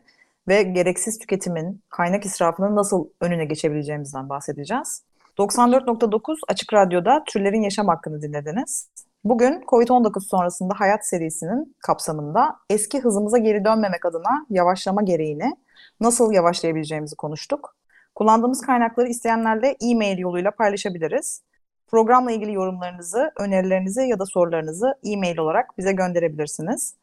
ve 0.49 0.63
gereksiz 0.63 1.19
tüketimin, 1.19 1.83
kaynak 1.89 2.25
israfının 2.25 2.77
nasıl 2.77 3.09
önüne 3.21 3.45
geçebileceğimizden 3.45 4.29
bahsedeceğiz. 4.29 5.03
94.9 5.39 6.37
Açık 6.49 6.73
Radyo'da 6.75 7.25
Türlerin 7.27 7.63
Yaşam 7.63 7.89
Hakkını 7.89 8.23
dinlediniz. 8.23 8.89
Bugün 9.25 9.61
COVID-19 9.61 10.21
sonrasında 10.21 10.75
hayat 10.77 11.07
serisinin 11.07 11.77
kapsamında 11.79 12.57
eski 12.71 13.01
hızımıza 13.01 13.39
geri 13.39 13.65
dönmemek 13.65 14.07
adına 14.07 14.47
yavaşlama 14.51 15.03
gereğini 15.03 15.57
nasıl 16.01 16.33
yavaşlayabileceğimizi 16.33 17.17
konuştuk. 17.17 17.80
Kullandığımız 18.15 18.61
kaynakları 18.61 19.09
isteyenlerle 19.09 19.77
e-mail 19.91 20.19
yoluyla 20.19 20.51
paylaşabiliriz. 20.51 21.43
Programla 21.87 22.33
ilgili 22.33 22.53
yorumlarınızı, 22.53 23.33
önerilerinizi 23.37 24.03
ya 24.03 24.19
da 24.19 24.27
sorularınızı 24.27 24.95
e-mail 25.05 25.39
olarak 25.39 25.79
bize 25.79 25.93
gönderebilirsiniz. 25.93 26.95